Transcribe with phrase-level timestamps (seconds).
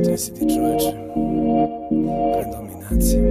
[0.00, 0.92] Gdje si ti čoveče?
[2.34, 3.22] Predominacija.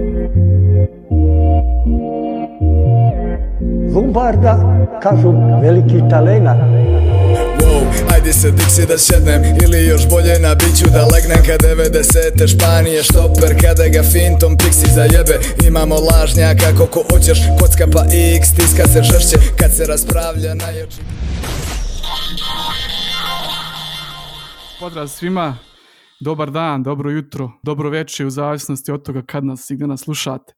[3.94, 4.54] Lombarda,
[5.02, 5.32] kažu,
[5.62, 6.56] veliki talenat.
[6.56, 12.56] Wow, ajde se diksi da sjednem Ili još bolje na biću da legnem Kad 90.
[12.56, 18.04] Španije štoper Kada ga fintom piksi zajebe Imamo lažnjaka koliko hoćeš Kocka pa
[18.36, 21.17] x tiska se žešće Kad se raspravlja najjači
[24.80, 25.58] Pozdrav svima,
[26.20, 30.00] dobar dan, dobro jutro, dobro večer u zavisnosti od toga kad nas i gdje nas
[30.00, 30.52] slušate.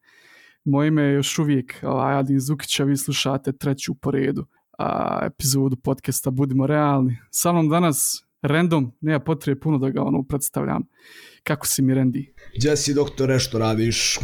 [0.64, 4.46] Moje ime je još uvijek Adin Zukić, a vi slušate treću po redu
[4.78, 7.18] a, epizodu podcasta Budimo realni.
[7.30, 10.82] Sa mnom danas random, nema potrebe puno da ga ono predstavljam.
[11.42, 12.34] Kako si mi Rendi?
[12.56, 14.18] Gdje si doktore što radiš?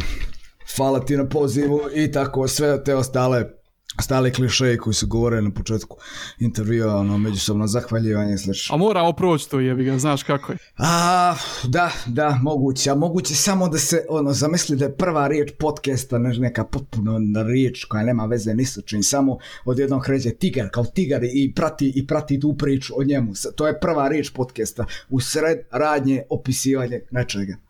[0.77, 3.45] Hvala ti na pozivu i tako sve te ostale
[3.99, 5.97] ostale klišeje koji su govorili na početku
[6.39, 8.75] intervjua, ono, međusobno zahvaljivanje i slično.
[8.75, 10.59] A moramo proći to jebi ga, znaš kako je.
[10.79, 15.53] A, da, da, moguće, a moguće samo da se, ono, zamisli da je prva riječ
[15.59, 20.69] podcasta, ne, neka potpuno riječ koja nema veze ni sa čim, samo odjednom kreće tigar,
[20.73, 23.33] kao tigar i prati, i prati tu priču o njemu.
[23.57, 27.66] To je prva riječ podcasta, u sred radnje, opisivanje nečega.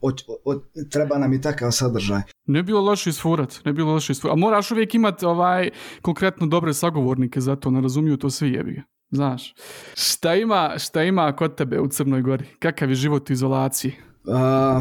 [0.00, 0.10] O,
[0.44, 2.20] o, treba nam i takav sadržaj.
[2.46, 4.34] Ne bilo loše isfurat, ne bilo loše isfurat.
[4.34, 5.70] A moraš uvijek imati ovaj,
[6.02, 8.82] konkretno dobre sagovornike za to, ne razumiju to svi jebi.
[9.10, 9.54] Znaš,
[9.94, 12.44] šta ima, šta ima kod tebe u Crnoj Gori?
[12.58, 13.92] Kakav je život u izolaciji?
[14.28, 14.80] A,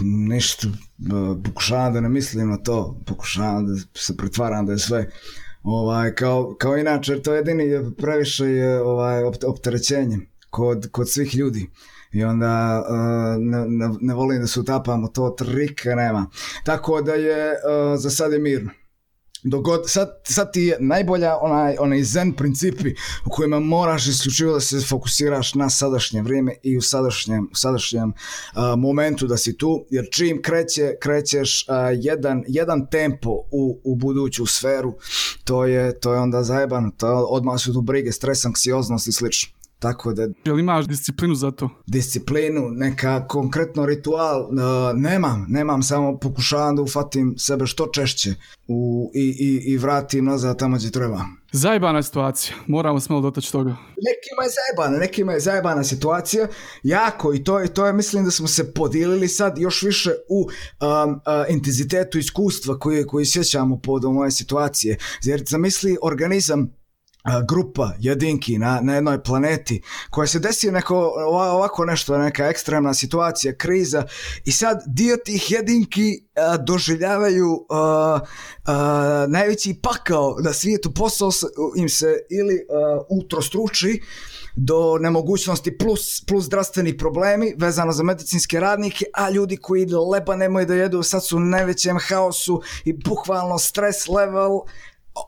[0.00, 0.68] nešto,
[1.44, 5.10] pokušavam da ne mislim na to, pokušavam da se pretvaram da je sve
[5.62, 10.18] ovaj, kao, kao inače, to je jedini previše je ovaj, opterećenje
[10.50, 11.70] kod, kod svih ljudi
[12.12, 16.26] i onda uh, ne, ne, ne volim da se utapamo to trika nema
[16.64, 18.70] tako da je uh, za sad je mirno
[19.42, 22.94] Dogod, sad, sad ti je najbolja onaj, onaj zen principi
[23.26, 28.08] u kojima moraš isključivo da se fokusiraš na sadašnje vrijeme i u sadašnjem, u sadašnjem
[28.08, 33.96] uh, momentu da si tu, jer čim kreće, krećeš uh, jedan, jedan tempo u, u
[33.96, 34.94] buduću sferu,
[35.44, 39.12] to je, to je onda zajebano, to je odmah su tu brige, stres, anksioznost i
[39.12, 39.59] slično.
[39.80, 40.28] Tako da...
[40.44, 41.70] Jel imaš disciplinu za to?
[41.86, 44.50] Disciplinu, neka konkretno ritual, uh,
[44.94, 48.34] nemam, nemam, samo pokušavam da ufatim sebe što češće
[48.68, 51.24] u, i, i, i vratim nazad tamo gdje treba.
[51.52, 53.70] Zajebana situacija, moramo smelo dotaći toga.
[53.70, 56.48] Nekima je zajebana, nekima je zajebana situacija,
[56.82, 60.40] jako i to je, to je mislim da smo se podijelili sad još više u
[60.40, 61.18] um, uh,
[61.48, 64.98] intenzitetu iskustva koje, koje sjećamo pod moje situacije.
[65.22, 66.79] Jer zamisli organizam
[67.48, 73.56] grupa jedinki na, na jednoj planeti koja se desi neko ovako nešto, neka ekstremna situacija,
[73.56, 74.04] kriza
[74.44, 78.20] i sad dio tih jedinki a, doživljavaju a,
[78.66, 81.30] a, najveći pakao na svijetu, posao
[81.76, 82.60] im se ili
[83.10, 84.00] utrostruči
[84.56, 90.66] do nemogućnosti plus, plus zdravstveni problemi vezano za medicinske radnike, a ljudi koji leba nemoj
[90.66, 94.60] da jedu sad su u najvećem haosu i bukvalno stres level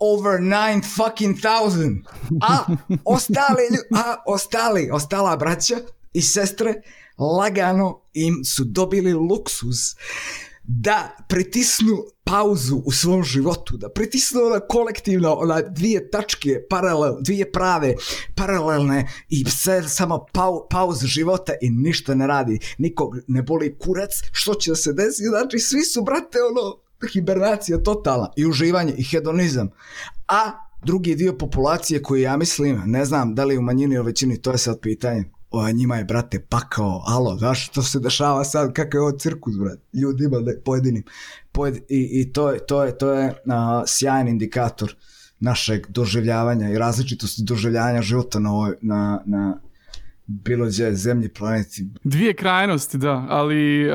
[0.00, 2.06] over nine fucking thousand.
[2.40, 2.64] A
[3.04, 3.64] ostali,
[3.94, 5.76] a ostali, ostala braća
[6.12, 6.82] i sestre
[7.18, 9.76] lagano im su dobili luksuz
[10.64, 17.52] da pritisnu pauzu u svom životu, da pritisnu ona kolektivno, ona dvije tačke, paralel, dvije
[17.52, 17.94] prave,
[18.34, 24.10] paralelne i sve samo pau, pauz života i ništa ne radi, nikog ne boli kurac,
[24.32, 26.81] što će da se desi, znači svi su, brate, ono,
[27.12, 29.68] hibernacija totalna i uživanje i hedonizam.
[30.28, 30.50] A
[30.84, 34.52] drugi dio populacije koji ja mislim, ne znam da li u manjini ili većini, to
[34.52, 35.24] je sad pitanje.
[35.50, 39.58] O, njima je, brate, pakao, alo, znaš što se dešava sad, kakav je ovo cirkus,
[39.58, 41.02] brate, ljudima, ne, pojedinim.
[41.52, 43.34] Pojed, I i to, to je, to je uh,
[43.86, 44.94] sjajan indikator
[45.40, 49.58] našeg doživljavanja i različitosti doživljavanja života na, ovoj, na, na,
[50.26, 51.86] bilo gdje zemlji, planeti.
[52.04, 53.94] Dvije krajnosti, da, ali uh,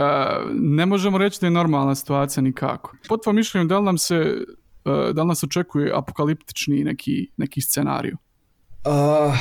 [0.54, 2.98] ne možemo reći da je normalna situacija nikako.
[3.08, 4.36] Po tvojom mišljenju, da li nam se,
[4.86, 8.18] uh, da li nas očekuje apokaliptični neki, neki scenariju?
[8.86, 9.36] Uh,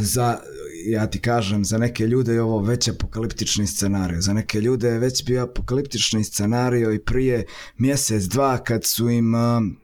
[0.00, 0.38] za,
[0.86, 4.20] ja ti kažem, za neke ljude je ovo već apokaliptični scenarij.
[4.20, 7.44] Za neke ljude je već bio apokaliptični scenarij i prije
[7.78, 9.34] mjesec, dva, kad su im...
[9.34, 9.83] Uh,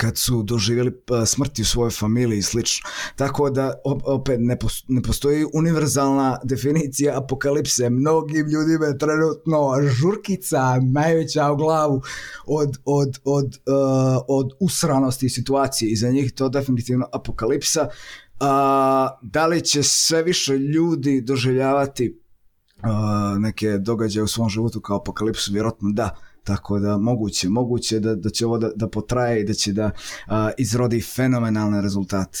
[0.00, 0.92] kad su doživjeli
[1.26, 2.88] smrti u svojoj familiji i slično.
[3.16, 4.38] Tako da opet
[4.88, 7.90] ne postoji univerzalna definicija apokalipse.
[7.90, 12.02] Mnogim ljudima je trenutno žurkica najveća u glavu
[12.46, 17.82] od, od, od, uh, od usranosti situacije i za njih to definitivno apokalipsa.
[17.82, 18.46] Uh,
[19.22, 22.20] da li će sve više ljudi doživljavati
[22.76, 25.52] uh, neke događaje u svom životu kao apokalipsu?
[25.52, 26.16] Vjerojatno da.
[26.44, 29.90] Tako da moguće, moguće da, da će ovo da, da potraje i da će da
[30.26, 32.38] a, izrodi fenomenalne rezultate.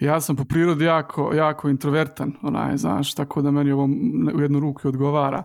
[0.00, 3.88] Ja sam po prirodi jako, jako introvertan, onaj, znaš, tako da meni ovo
[4.34, 5.42] u jednu ruku odgovara.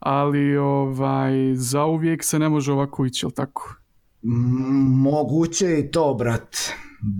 [0.00, 3.77] Ali ovaj, za uvijek se ne može ovako ići, jel tako?
[4.22, 6.56] Moguće i to, brat.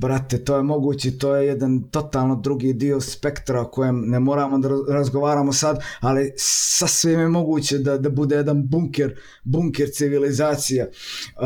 [0.00, 4.58] Brate, to je moguće, to je jedan totalno drugi dio spektra o kojem ne moramo
[4.58, 10.86] da razgovaramo sad, ali sasvim je moguće da, da bude jedan bunker, bunker civilizacija.
[10.86, 11.42] Uh,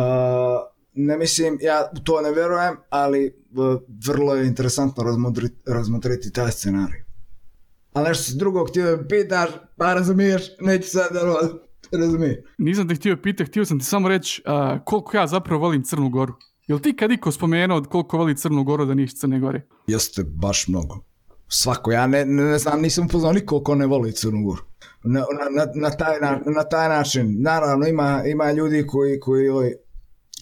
[0.94, 3.44] ne mislim, ja u to ne verujem, ali
[4.06, 7.02] vrlo je interesantno razmotriti, razmotriti taj scenarij.
[7.92, 11.20] Ali nešto drugog htio da pitaš, pa razumiješ, neću sad da
[12.00, 12.36] razumiješ.
[12.58, 16.08] Nisam te htio pitati, htio sam ti samo reći uh, koliko ja zapravo volim Crnu
[16.08, 16.34] Goru.
[16.66, 19.66] Jel ti kad iko spomenuo koliko voli Crnu Goru da niš Crne Gore?
[19.86, 20.98] Jeste, baš mnogo.
[21.48, 24.62] Svako, ja ne, ne znam, nisam upoznao niko ko ne voli Crnu Goru.
[25.04, 25.20] Na,
[25.56, 27.36] na, na, taj, na, na taj način.
[27.42, 29.74] Naravno, ima, ima ljudi koji, koji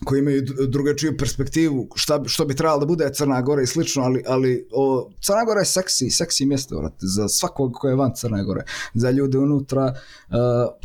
[0.04, 4.22] koji imaju drugačiju perspektivu, šta, što bi trebalo da bude Crna Gora i slično, ali,
[4.26, 8.44] ali o, Crna Gora je seksi, seksi mjesto, vrat, za svakog ko je van Crne
[8.44, 8.64] Gore.
[8.94, 10.34] Za ljude unutra uh,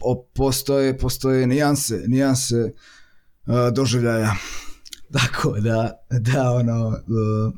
[0.02, 4.36] o, postoje, postoje nijanse, nijanse uh, doživljaja.
[5.18, 7.54] Tako da, da ono, uh,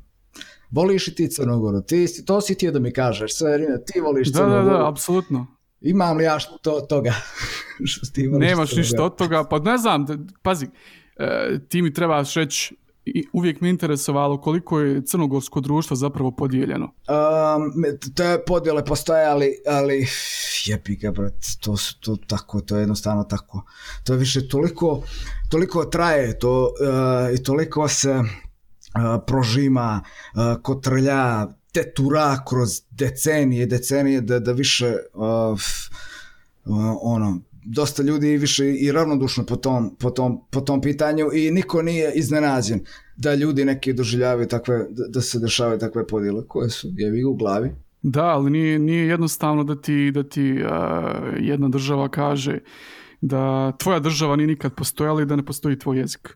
[0.71, 4.27] voliš i ti Crnogoru, ti, to si ti da mi kažeš, sve vrijeme, ti voliš
[4.27, 4.69] da, Crnogoru.
[4.69, 5.47] Da, da, apsolutno.
[5.81, 7.13] Imam li ja što toga?
[7.91, 10.05] što ti Nemaš ništa od toga, pa ne znam,
[10.41, 10.67] pazi,
[11.69, 12.75] ti mi trebaš reći
[13.33, 16.85] uvijek me interesovalo koliko je crnogorsko društvo zapravo podijeljeno.
[16.85, 17.83] Um,
[18.15, 20.07] te podjele postoje, ali, ali
[20.65, 23.63] jebi ga, brat, to su to tako, to je jednostavno tako.
[24.03, 25.03] To je više toliko,
[25.49, 28.25] toliko traje to uh, i toliko se uh,
[29.27, 30.03] prožima,
[30.35, 34.93] uh, kotrlja, tetura kroz decenije, decenije da, da više
[37.01, 37.39] ono,
[37.75, 42.11] dosta ljudi više i ravnodušno po tom, po tom, po tom pitanju i niko nije
[42.15, 42.79] iznenađen
[43.17, 47.35] da ljudi neki doživljavaju takve, da, da se dešavaju takve podjele koje su jevi u
[47.35, 47.71] glavi.
[48.01, 50.69] Da, ali nije, nije jednostavno da ti, da ti uh,
[51.39, 52.59] jedna država kaže
[53.21, 56.35] da tvoja država nije nikad postojala i da ne postoji tvoj jezik,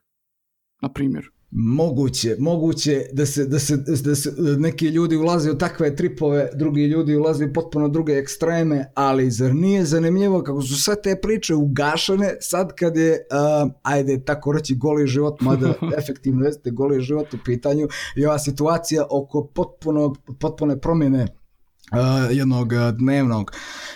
[0.81, 5.95] na primjer moguće, moguće da se, da se, da se neki ljudi ulaze u takve
[5.95, 11.01] tripove, drugi ljudi ulaze u potpuno druge ekstreme, ali zar nije zanimljivo kako su sve
[11.01, 16.71] te priče ugašane sad kad je, uh, ajde tako reći, goli život, mada efektivno jeste
[16.71, 23.51] goli život u pitanju i ova situacija oko potpuno, potpune promjene uh, jednog dnevnog,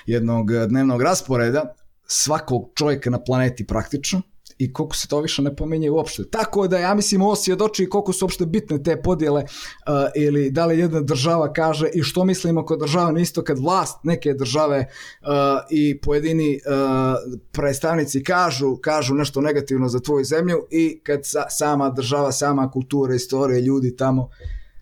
[0.05, 1.73] jednog dnevnog rasporeda
[2.07, 4.21] svakog čovjeka na planeti praktično,
[4.57, 6.23] i koliko se to više ne pominje uopšte.
[6.29, 10.65] Tako da ja mislim ovo svjedoči koliko su uopšte bitne te podjele uh, ili da
[10.65, 14.85] li jedna država kaže i što mislimo kod država na isto kad vlast neke države
[15.21, 15.27] uh,
[15.69, 21.89] i pojedini uh, predstavnici kažu kažu nešto negativno za tvoju zemlju i kad sa, sama
[21.89, 24.29] država, sama kultura, istorija, ljudi tamo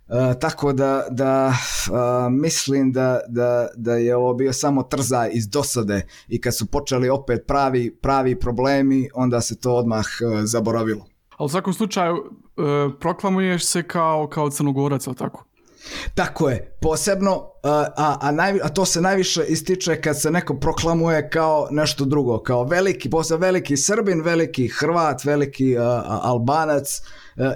[0.07, 5.49] Uh, tako da, da uh, mislim da, da, da je ovo bio samo trzaj iz
[5.49, 11.05] dosade i kad su počeli opet pravi, pravi problemi, onda se to odmah uh, zaboravilo.
[11.37, 12.15] Ali u svakom slučaju
[12.99, 15.45] proklamuješ se kao, kao crnogorac, ali tako?
[16.15, 21.29] Tako je, posebno, a, a, najvi, a to se najviše ističe kad se neko proklamuje
[21.29, 27.01] kao nešto drugo, kao veliki, posebno veliki Srbin, veliki Hrvat, veliki a, a, Albanac,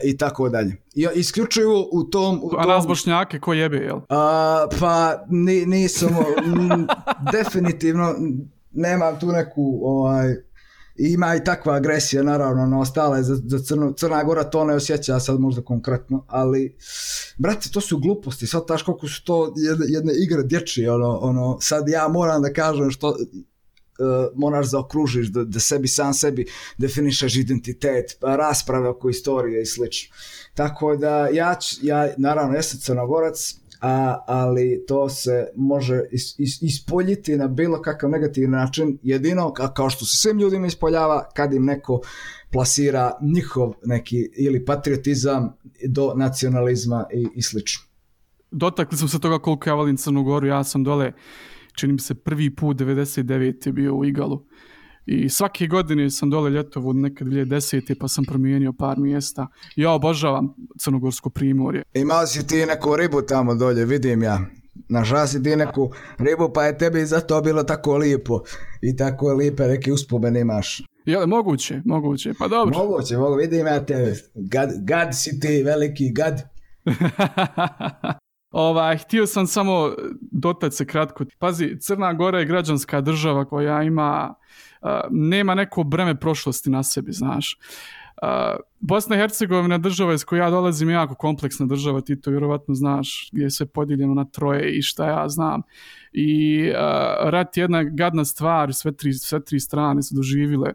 [0.03, 0.75] i tako dalje.
[0.95, 2.39] I isključuju u tom...
[2.43, 2.59] U tom...
[2.59, 3.99] A nas bošnjake ko jebe, jel?
[4.09, 6.09] A, pa ni, nisam,
[7.33, 8.15] definitivno
[8.71, 10.35] nemam tu neku ovaj,
[10.97, 15.19] ima i takva agresija naravno na ostale za, za Crnu, Crna Gora to ne osjeća
[15.19, 16.75] sad možda konkretno, ali
[17.37, 21.57] brate to su gluposti, sad taš koliko su to jedne, jedne igre dječje, ono, ono,
[21.61, 23.15] sad ja moram da kažem što
[24.35, 26.45] moraš zaokružiš, da, da sebi sam sebi
[26.77, 30.15] definišeš identitet, pa rasprave oko istorije i slično.
[30.53, 37.37] Tako da ja, ja naravno jesam crnogorac, a, ali to se može is, is, ispoljiti
[37.37, 41.65] na bilo kakav negativni način, jedino ka, kao što se svim ljudima ispoljava kad im
[41.65, 42.01] neko
[42.51, 45.53] plasira njihov neki ili patriotizam
[45.87, 47.83] do nacionalizma i, i slično.
[48.51, 51.11] Dotakli smo se toga koliko ja volim Crnu Goru, ja sam dole
[51.77, 53.67] čini mi se prvi put 99.
[53.67, 54.45] je bio u Igalu.
[55.05, 57.95] I svake godine sam dole ljetovo nekad 2010.
[57.99, 59.47] pa sam promijenio par mjesta.
[59.75, 61.83] Ja obožavam crnogorsko primorje.
[61.93, 64.39] Imao si ti neku ribu tamo dolje, vidim ja.
[64.89, 68.41] Našao si ti neku ribu pa je tebi zato bilo tako lijepo.
[68.81, 70.81] I tako lijepe neke uspomene imaš.
[71.05, 72.77] Je moguće, moguće, pa dobro.
[72.77, 74.13] Moguće, mogu, vidim ja tebe.
[74.35, 76.41] Gad, gad si ti, veliki gad.
[78.57, 79.91] Ovaj, htio sam samo
[80.31, 81.25] dotać se kratko.
[81.39, 84.33] Pazi, Crna Gora je građanska država koja ima,
[84.81, 87.57] uh, nema neko breme prošlosti na sebi, znaš.
[88.21, 92.31] Uh, Bosna i Hercegovina država iz koje ja dolazim je jako kompleksna država, ti to
[92.31, 95.61] vjerovatno znaš, gdje je sve podijeljeno na troje i šta ja znam.
[96.13, 100.73] I uh, rat je jedna gadna stvar, sve tri, sve tri strane su doživile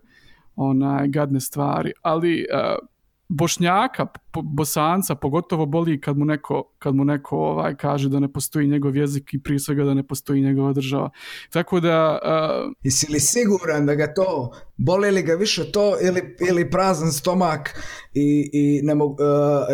[0.57, 2.89] onaj gadne stvari, ali uh,
[3.35, 4.07] Bošnjaka,
[4.43, 8.97] Bosanca, pogotovo boli kad mu neko, kad mu neko ovaj, kaže da ne postoji njegov
[8.97, 11.11] jezik i prije svega da ne postoji njegova država.
[11.51, 12.19] Tako da...
[12.25, 12.73] Uh...
[12.83, 17.81] Jesi li siguran da ga to, boli li ga više to ili, ili prazan stomak
[18.15, 19.13] i, i, ne uh,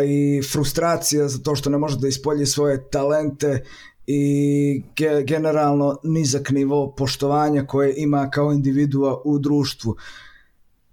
[0.07, 3.63] i frustracija za to što ne može da ispolji svoje talente
[4.07, 9.95] i ge, generalno nizak nivo poštovanja koje ima kao individua u društvu.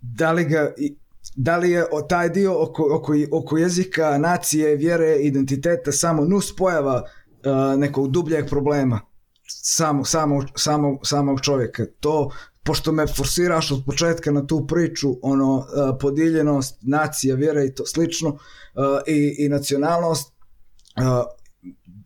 [0.00, 0.72] Da li ga
[1.36, 7.02] da li je taj dio oko, oko, oko jezika, nacije, vjere, identiteta samo nus pojava
[7.02, 9.00] uh, nekog dubljeg problema
[9.48, 11.86] samo, samo, samo, samog čovjeka.
[12.00, 12.30] To,
[12.64, 15.64] pošto me forsiraš od početka na tu priču, ono, uh,
[16.00, 18.38] podijeljenost, nacija, vjera i to slično, uh,
[19.06, 20.32] i, i nacionalnost,
[20.96, 21.24] uh,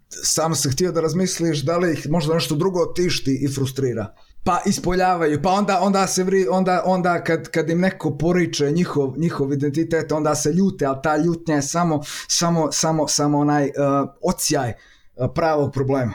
[0.08, 4.60] sam sam htio da razmisliš da li ih možda nešto drugo tišti i frustrira pa
[4.66, 9.52] ispoljavaju, pa onda, onda se vri, onda, onda kad, kad im neko poriče njihov, njihov
[9.52, 14.70] identitet, onda se ljute, ali ta ljutnja je samo, samo, samo, samo onaj uh, ocijaj
[14.70, 16.12] uh, pravog problema.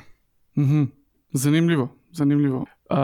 [0.57, 0.87] Mm -hmm.
[1.33, 2.57] Zanimljivo, zanimljivo.
[2.89, 2.97] Uh,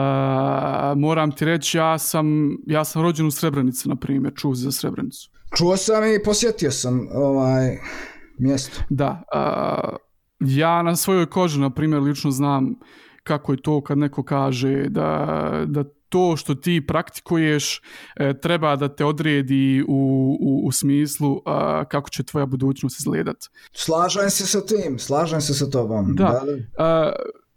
[0.96, 5.30] moram ti reći, ja sam, ja sam rođen u Srebrenici, na primjer, čuo za Srebrenicu.
[5.56, 7.78] Čuo sam i posjetio sam ovaj
[8.38, 8.82] mjesto.
[8.90, 9.96] Da, uh,
[10.40, 12.74] ja na svojoj koži, na primjer, lično znam
[13.22, 17.80] kako je to kad neko kaže da, da to što ti praktikuješ
[18.16, 23.36] e, treba da te odredi u, u, u smislu a, kako će tvoja budućnost izgledat.
[23.72, 26.14] Slažem se sa tim, slažem se sa tobom.
[26.14, 26.24] Da.
[26.24, 27.12] da a,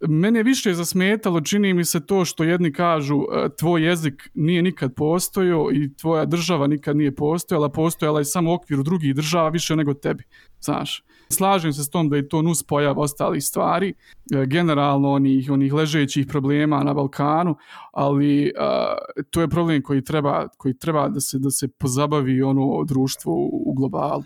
[0.07, 3.21] mene više zasmetalo, čini mi se to što jedni kažu
[3.59, 8.53] tvoj jezik nije nikad postojao i tvoja država nikad nije postojala, postojala je samo u
[8.53, 10.23] okviru drugih država više nego tebi,
[10.61, 11.04] znaš.
[11.29, 13.93] Slažem se s tom da je to nus pojav ostalih stvari,
[14.33, 17.55] e, generalno onih, onih ležećih problema na Balkanu,
[17.91, 22.83] ali uh, to je problem koji treba, koji treba da se da se pozabavi ono
[22.83, 24.23] društvo u, globalu.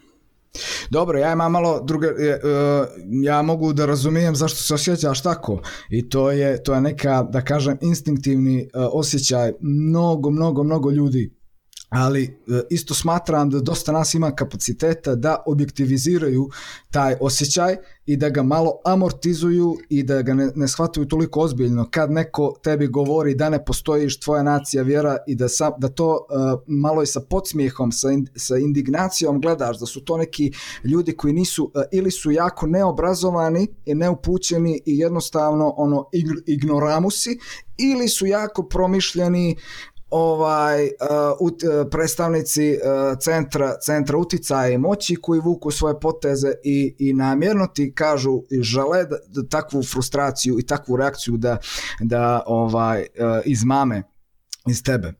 [0.89, 2.39] Dobro, ja imam malo druge, e,
[3.23, 7.41] ja mogu da razumijem zašto se osjećaš tako i to je, to je neka, da
[7.41, 11.38] kažem, instinktivni osjećaj mnogo, mnogo, mnogo ljudi
[11.89, 16.49] ali e, isto smatram da dosta nas ima kapaciteta da objektiviziraju
[16.91, 21.87] taj osjećaj i da ga malo amortizuju i da ga ne, ne shvataju toliko ozbiljno.
[21.91, 26.09] Kad neko tebi govori da ne postojiš tvoja nacija vjera i da, sa, da to
[26.11, 30.51] uh, malo i sa podsmijehom sa, in, sa indignacijom gledaš da su to neki
[30.83, 36.09] ljudi koji nisu uh, ili su jako neobrazovani i neupućeni i jednostavno ono
[36.47, 37.39] ignoramusi
[37.77, 39.57] ili su jako promišljeni
[40.09, 40.89] ovaj uh,
[41.39, 47.13] ut, uh, predstavnici uh, centra centra uticaja i moći koji vuku svoje poteze i, i
[47.13, 51.57] namjerno ti kažu i žele da, da takvu frustraciju i takvu reakciju da
[52.01, 53.05] da ovaj uh,
[53.45, 54.03] izmame
[54.67, 55.13] iz tebe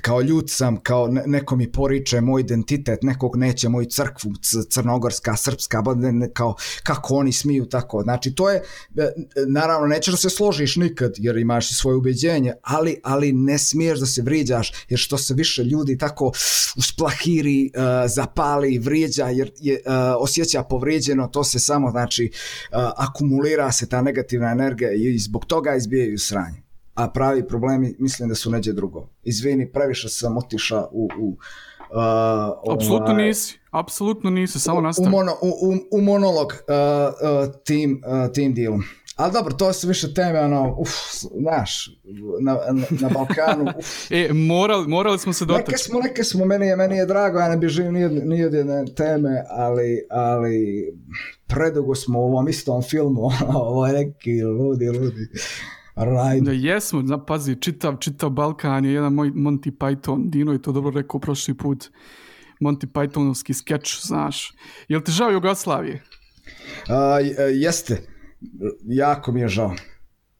[0.00, 4.32] kao ljud sam, kao neko mi poriče moj identitet, nekog neće moju crkvu,
[4.70, 5.82] crnogorska, srpska,
[6.32, 8.02] kao kako oni smiju tako.
[8.02, 9.12] Znači to je, e,
[9.48, 14.06] naravno nećeš da se složiš nikad jer imaš svoje ubeđenje, ali, ali ne smiješ da
[14.06, 16.32] se vriđaš jer što se više ljudi tako
[16.76, 22.30] usplahiri, uh, zapali, vrijeđa jer je uh, osjeća povrijeđeno, to se samo znači
[22.96, 26.63] akumulira se ta negativna energija i zbog toga izbijaju sranje
[26.94, 29.08] a pravi problemi mislim da su neđe drugo.
[29.22, 31.08] Izvini, previše sam otiša u...
[31.20, 35.08] u uh, apsolutno ovaj, nisi, apsolutno nisi, samo nastavi.
[35.08, 38.82] U, mono, u, u, u monolog uh, uh, tim, uh, tim dilom.
[39.16, 40.90] Ali dobro, to su više teme, ono, uf,
[41.40, 41.90] znaš,
[42.40, 44.10] na, na, na Balkanu, uf.
[44.10, 45.70] e, morali, morali smo se dotaći.
[45.70, 48.54] Neke smo, neke smo, meni je, meni je drago, ja ne bježim ni, ni od
[48.54, 50.84] jedne teme, ali, ali
[51.46, 53.22] predugo smo u ovom istom filmu,
[53.54, 55.28] ovo je neki ludi, ludi.
[55.96, 56.44] Rajde.
[56.44, 60.72] Da, jesmo, na, pazi, čitav, čitav Balkan je jedan moj Monty Python, Dino je to
[60.72, 61.90] dobro rekao prošli put,
[62.60, 64.54] Monty Pythonovski skeč, znaš.
[64.88, 66.02] Jel ti žao Jugoslavije?
[66.88, 67.18] A,
[67.54, 68.06] jeste,
[68.84, 69.74] jako mi je žao.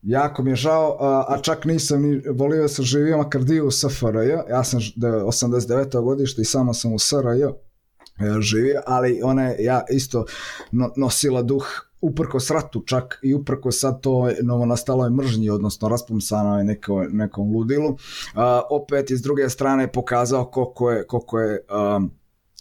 [0.03, 3.67] Jako mi je žao, a, a čak nisam ni volio da sam živio makar dio
[3.67, 6.05] u SFRJ, ja sam 89.
[6.05, 10.25] godište i samo sam u SRJ e, živio, ali ona je ja isto
[10.97, 11.67] nosila duh
[12.05, 17.05] uprko sratu čak i uprko sad to novo nastalo je mržnji, odnosno raspomsano je neko,
[17.11, 17.99] nekom ludilu, uh,
[18.71, 21.61] opet iz druge strane pokazao koliko je, koliko je
[21.97, 22.11] um,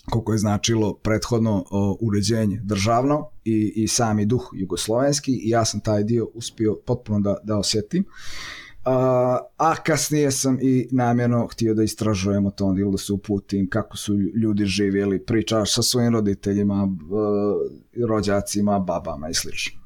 [0.09, 5.79] koliko je značilo prethodno o, uređenje državno i, i sami duh jugoslovenski i ja sam
[5.79, 8.05] taj dio uspio potpuno da, da osjetim.
[8.85, 13.69] A, a kasnije sam i namjerno htio da istražujem o tom ili da se uputim
[13.69, 16.87] kako su ljudi živjeli, pričaš sa svojim roditeljima,
[18.07, 19.83] rođacima, babama i slično.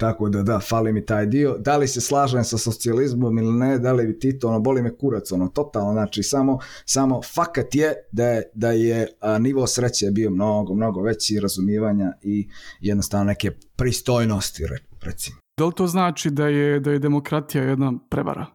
[0.00, 1.56] Tako da da, fali mi taj dio.
[1.58, 4.96] Da li se slažem sa socijalizmom ili ne, da li ti to, ono, boli me
[4.96, 10.10] kurac, ono, totalno, znači, samo, samo fakat je da je, da je a, nivo sreće
[10.10, 12.48] bio mnogo, mnogo veći razumijevanja i
[12.80, 14.64] jednostavno neke pristojnosti,
[15.02, 15.45] recimo.
[15.56, 18.46] Da li to znači da je, da je demokratija jedna prevara?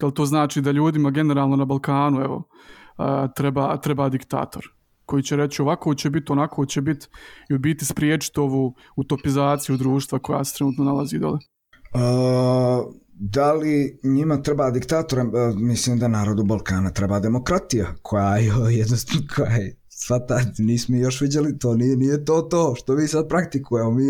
[0.00, 2.48] Da li to znači da ljudima generalno na Balkanu, evo,
[2.96, 4.80] a, treba, treba diktator?
[5.10, 7.06] koji će reći ovako će biti, onako će biti
[7.50, 11.38] i u biti spriječiti ovu utopizaciju društva koja se trenutno nalazi dole?
[11.94, 15.18] Uh, da li njima treba diktator?
[15.18, 15.26] Uh,
[15.56, 21.58] mislim da narodu Balkana treba demokratija koja je jednostavno koja je Svata, nismo još vidjeli
[21.58, 24.04] to, nije, nije to to što vi sad praktikujemo, mi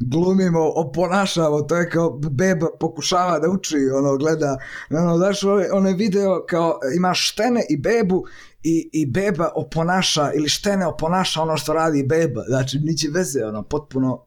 [0.00, 4.58] glumimo, oponašamo, to je kao beba pokušava da uči, ono, gleda,
[4.90, 5.40] ono, znaš,
[5.72, 8.24] one video kao imaš štene i bebu
[8.62, 13.62] i, i beba oponaša ili štene oponaša ono što radi beba, znači niće veze, ono,
[13.62, 14.26] potpuno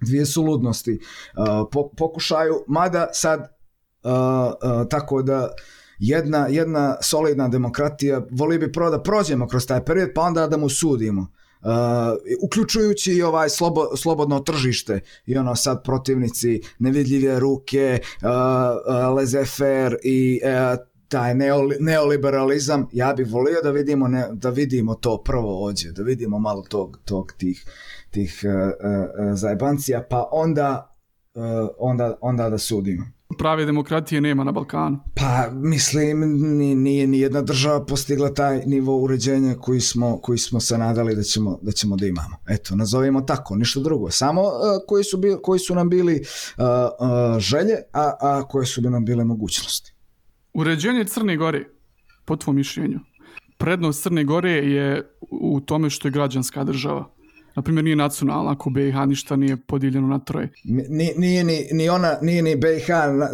[0.00, 0.98] dvije suludnosti.
[1.36, 5.48] Uh, po, pokušaju, mada sad uh, uh, tako da
[6.08, 10.56] jedna, jedna solidna demokratija, voli bi prvo da prođemo kroz taj period, pa onda da
[10.56, 11.26] mu sudimo.
[11.64, 11.70] Uh,
[12.42, 18.28] uključujući i ovaj slobo, slobodno tržište i ono sad protivnici nevidljive ruke uh,
[19.16, 25.22] uh, i uh, taj neoli, neoliberalizam, ja bih volio da vidimo, ne, da vidimo to
[25.22, 27.64] prvo ođe, da vidimo malo tog, tog tih,
[28.10, 30.96] tih uh, uh, zajebancija, pa onda,
[31.34, 31.42] uh,
[31.78, 33.13] onda, onda da sudimo.
[33.38, 34.98] Prave demokratije nema na Balkanu.
[35.14, 36.20] Pa mislim
[36.82, 41.22] nije ni jedna država postigla taj nivo uređenja koji smo koji smo se nadali da
[41.22, 42.36] ćemo da ćemo da imamo.
[42.48, 44.10] Eto, nazovimo tako, ništa drugo.
[44.10, 44.50] Samo uh,
[44.86, 48.90] koji su bili, koji su nam bili uh, uh, želje, a a koje su bi
[48.90, 49.94] nam bile mogućnosti.
[50.54, 51.64] Uređenje Crne Gore,
[52.24, 53.00] po tvom mišljenju,
[53.58, 57.13] prednost Crne Gore je u tome što je građanska država.
[57.56, 60.52] Naprimjer, nije nacionalna, ako BiH ništa nije podijeljeno na troje.
[60.64, 62.86] Nije, nije, ni, ni ona, nije ni BiH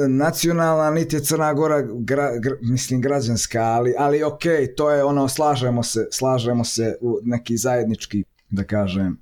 [0.09, 4.43] nacionalna, niti je Crna Gora, gra, gra, mislim, građanska, ali, ali ok,
[4.77, 9.19] to je ono, slažemo se, slažemo se u neki zajednički, da kažem,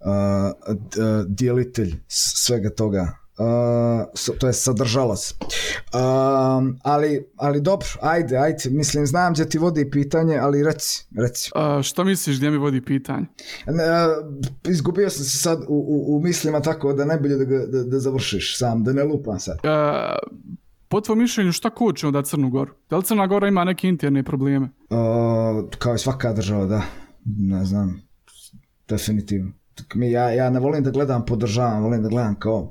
[0.00, 0.06] uh,
[1.28, 5.34] dijelitelj svega toga uh, to je sadržalac.
[5.40, 6.00] Uh,
[6.82, 11.50] ali, ali dobro, ajde, ajde, mislim, znam gdje ti vodi pitanje, ali reci, reci.
[11.54, 13.26] Uh, što misliš gdje mi vodi pitanje?
[13.66, 13.74] Uh,
[14.68, 18.58] izgubio sam se sad u, u, u mislima tako da najbolje da, da, da završiš
[18.58, 19.58] sam, da ne lupam sad.
[19.64, 20.44] Uh,
[20.88, 22.72] po tvojom mišljenju šta koče da Crnu Goru?
[22.90, 24.68] Da li Crna Gora ima neke interne probleme?
[24.90, 24.98] Uh,
[25.78, 26.82] kao i svaka država, da.
[27.24, 28.02] Ne znam,
[28.88, 29.52] definitivno.
[29.94, 32.70] Ja, ja ne volim da gledam podržavam, volim da gledam kao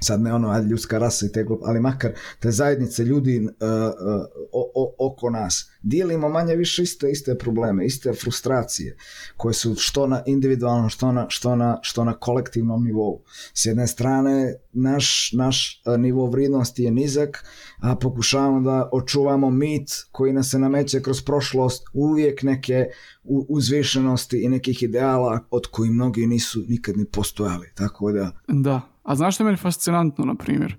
[0.00, 4.24] sad ne ono ljudska rasa i te glup, ali makar te zajednice ljudi uh, uh,
[4.52, 8.96] o, o, oko nas dijelimo manje više iste iste probleme, iste frustracije
[9.36, 13.22] koje su što na individualnom, što na, što na, što na kolektivnom nivou.
[13.54, 17.44] S jedne strane naš, naš uh, nivo vridnosti je nizak,
[17.78, 22.86] a pokušavamo da očuvamo mit koji nas se nameće kroz prošlost uvijek neke
[23.24, 27.70] uzvišenosti i nekih ideala od koji mnogi nisu nikad ni postojali.
[27.74, 28.30] Tako da...
[28.48, 30.76] Da, A znaš što je meni fascinantno, na primjer?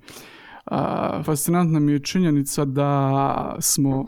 [0.72, 4.06] Uh, fascinantna mi je činjenica da smo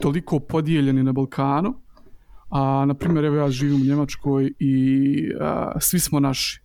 [0.00, 1.74] toliko podijeljeni na Balkanu,
[2.50, 6.60] a na primjer evo ja živim u Njemačkoj i a, svi smo naši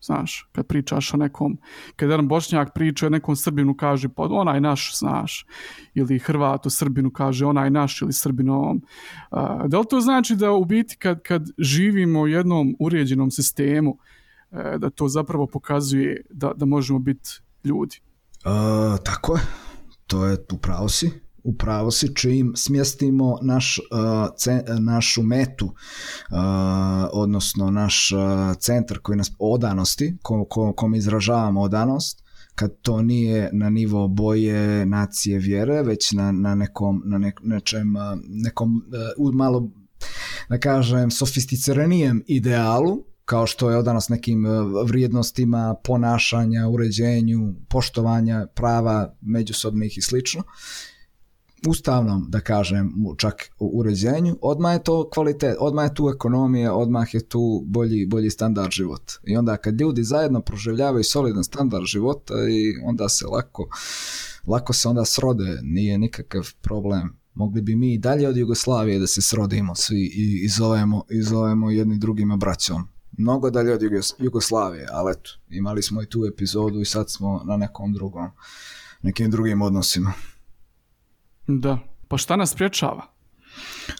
[0.00, 1.58] znaš, kad pričaš o nekom
[1.96, 5.46] kad jedan bošnjak priča o nekom srbinu kaže pa onaj naš, znaš
[5.94, 8.82] ili Hrvat o srbinu kaže onaj naš ili srbinom
[9.30, 13.98] a, da li to znači da u biti kad, kad živimo u jednom uređenom sistemu
[13.98, 14.17] E,
[14.78, 17.30] da to zapravo pokazuje da, da možemo biti
[17.64, 18.00] ljudi.
[18.44, 19.42] Uh, tako je,
[20.06, 21.10] to je upravo si
[21.48, 26.38] upravo si čim smjestimo naš, uh, ce, našu metu uh,
[27.12, 33.50] odnosno naš uh, centar koji nas odanosti kom, kom, kom izražavamo odanost kad to nije
[33.52, 37.94] na nivo boje nacije vjere već na, na nekom na nek, nečem
[38.28, 38.82] nekom
[39.18, 39.70] uh, malo
[40.48, 44.50] da kažem sofisticiranijem idealu kao što je odanost nekim e,
[44.84, 50.42] vrijednostima, ponašanja, uređenju, poštovanja prava međusobnih i slično,
[51.66, 57.14] ustavnom, da kažem, čak u uređenju, odmah je to kvalitet, odmah je tu ekonomija, odmah
[57.14, 59.14] je tu bolji, bolji standard života.
[59.26, 63.68] I onda kad ljudi zajedno proživljavaju solidan standard života i onda se lako,
[64.46, 67.18] lako se onda srode, nije nikakav problem.
[67.34, 71.22] Mogli bi mi i dalje od Jugoslavije da se srodimo svi i, i zovemo, i
[71.22, 73.82] zovemo jedni drugima braćom mnogo dalje od
[74.18, 78.30] Jugoslavije, ali eto, imali smo i tu epizodu i sad smo na nekom drugom
[79.02, 80.12] nekim drugim odnosima.
[81.46, 81.78] Da.
[82.08, 83.02] Pa šta nas priječava?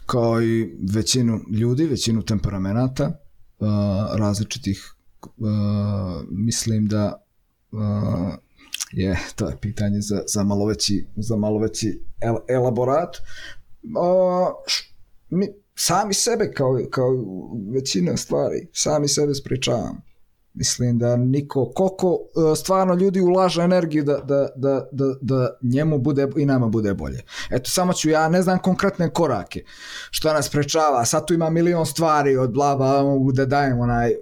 [0.07, 3.05] Kao i većinu ljudi, većinu temperamenata,
[3.59, 3.69] uh,
[4.19, 5.31] različitih, uh,
[6.31, 7.27] mislim da
[7.73, 7.81] uh,
[8.93, 13.17] je, to je pitanje za, za malo veći, za malo veći el, elaborat.
[13.17, 14.95] Uh, š,
[15.31, 17.09] mi, sami sebe kao, kao
[17.75, 20.03] većina stvari, sami sebe spričavam.
[20.55, 25.99] Mislim da niko, koliko uh, stvarno ljudi ulaže energiju da, da, da, da, da njemu
[25.99, 27.23] bude i nama bude bolje.
[27.51, 29.65] Eto, samo ću, ja ne znam konkretne korake,
[30.11, 34.15] što nas sprečava, sad tu ima milion stvari od bla, bla, mogu da dajem onaj,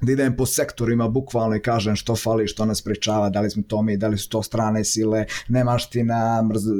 [0.00, 3.62] da idem po sektorima bukvalno i kažem što fali, što nas sprečava, da li smo
[3.68, 6.76] to mi, da li su to strane sile, nemaština, mrz, uh,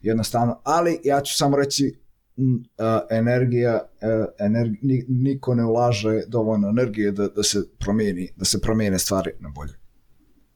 [0.00, 2.05] jednostavno, ali ja ću samo reći
[3.10, 3.80] energija,
[4.38, 9.48] energi, niko ne ulaže dovoljno energije da, da se promijeni, da se promijene stvari na
[9.48, 9.72] bolje.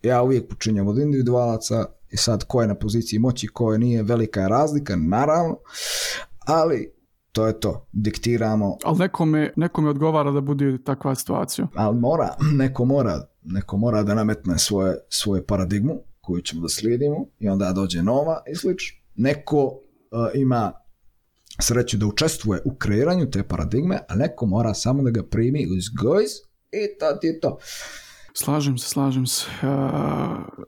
[0.02, 4.02] Ja uvijek počinjam od individualaca i sad ko je na poziciji moći, ko je nije,
[4.02, 5.58] velika je razlika, naravno,
[6.46, 6.92] ali
[7.32, 8.76] to je to, diktiramo.
[8.84, 11.68] Ali nekome, nekome odgovara da bude takva situacija.
[11.74, 17.26] Ali mora, neko mora, neko mora da nametne svoje, svoje paradigmu koju ćemo da slijedimo
[17.38, 18.98] i onda dođe nova i slično.
[19.14, 19.72] Neko uh,
[20.34, 20.72] ima
[21.58, 25.84] sreću da učestvuje u kreiranju te paradigme, a neko mora samo da ga primi uz
[26.02, 26.30] gojz
[26.72, 27.58] i to ti je to.
[28.32, 29.46] Slažem se, slažem se.
[29.62, 29.68] Uh,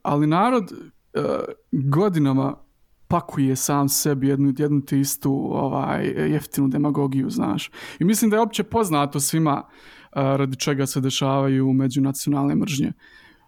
[0.03, 1.23] ali narod uh,
[1.73, 2.57] godinama
[3.09, 7.71] pakuje sam sebi jednu, jednu te istu ovaj, jeftinu demagogiju, znaš.
[7.99, 12.93] I mislim da je opće poznato svima uh, radi čega se dešavaju međunacionalne mržnje.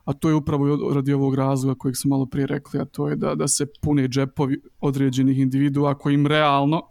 [0.05, 3.17] A to je upravo radi ovog razloga kojeg smo malo prije rekli, a to je
[3.17, 6.83] da, da se pune džepovi određenih individua koji im realno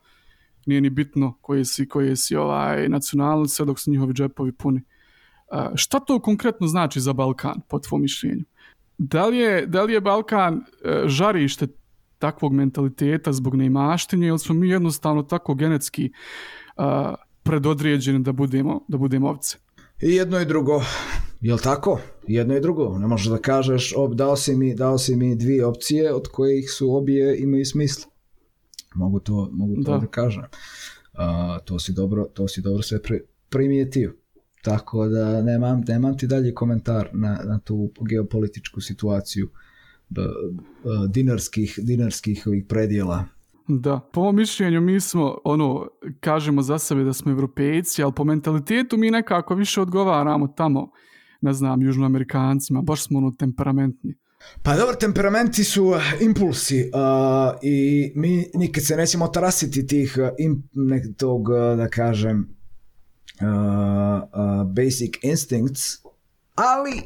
[0.66, 4.82] nije ni bitno koji si, koji si ovaj, nacionalni, sve dok su njihovi džepovi puni.
[4.82, 8.44] Uh, šta to konkretno znači za Balkan, po tvom mišljenju?
[8.98, 10.64] Da li je, da li je Balkan uh,
[11.06, 11.68] žarište
[12.20, 16.12] takvog mentaliteta zbog neimaštenja ili smo mi jednostavno tako genetski
[16.78, 16.84] uh,
[17.44, 19.58] predodređeni da budemo, da budemo ovce?
[20.02, 20.82] I jedno i drugo.
[21.42, 22.00] Jel tako?
[22.28, 23.00] Jedno i drugo.
[23.00, 26.72] Ne možeš da kažeš, ob, dao, si mi, dao si mi dvije opcije od kojih
[26.72, 28.13] su obje imaju smisla.
[28.96, 30.44] Mogu to, mogu to da, da kažem.
[30.44, 31.20] Uh,
[31.66, 34.16] to si dobro, to si dobro sve pri, primijetio.
[34.62, 39.50] Tako da nemam, nemam ti dalje komentar na, na tu geopolitičku situaciju
[41.10, 43.26] dinarskih, dinarskih ovih predjela.
[43.68, 45.88] Da, po mom mišljenju mi smo, ono,
[46.20, 50.92] kažemo za sebe da smo evropejci, ali po mentalitetu mi nekako više odgovaramo tamo,
[51.42, 54.16] ne znam, južnoamerikancima, baš smo ono temperamentni.
[54.62, 61.04] Pa dobro, temperamenti su impulsi uh, i mi nikad se nećemo tarasiti tih im, nek,
[61.18, 62.56] tog, da kažem,
[63.42, 65.82] uh, uh, basic instincts,
[66.56, 67.02] ali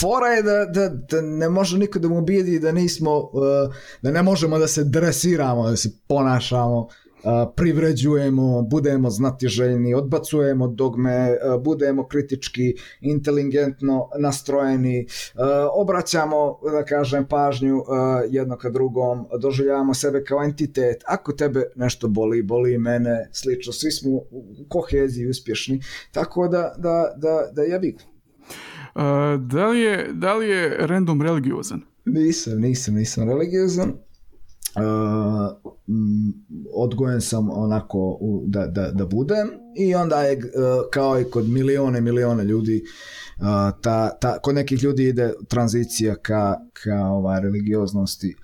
[0.00, 4.10] fora je da, da, da ne može niko da mu ubijedi da nismo, uh, da
[4.10, 6.88] ne možemo da se dresiramo, da se ponašamo,
[7.56, 15.06] privređujemo, budemo znatiželjni, odbacujemo dogme, budemo kritički, inteligentno nastrojeni,
[15.74, 17.82] obraćamo, da kažem, pažnju
[18.28, 21.02] jedno ka drugom, doživljavamo sebe kao entitet.
[21.06, 25.80] Ako tebe nešto boli, boli i mene, slično, svi smo u koheziji uspješni,
[26.12, 27.96] tako da, da, da, da jebi
[28.94, 29.02] Uh,
[29.40, 31.80] da, li je, da li je random religiozan?
[32.04, 33.92] Nisam, nisam, nisam religiozan.
[34.76, 35.72] Uh,
[36.74, 40.42] odgojen sam onako u, da, da, da budem i onda je uh,
[40.92, 42.82] kao i kod milione milione ljudi
[43.36, 48.36] uh, ta, ta, kod nekih ljudi ide tranzicija ka, ka ovaj, religioznosti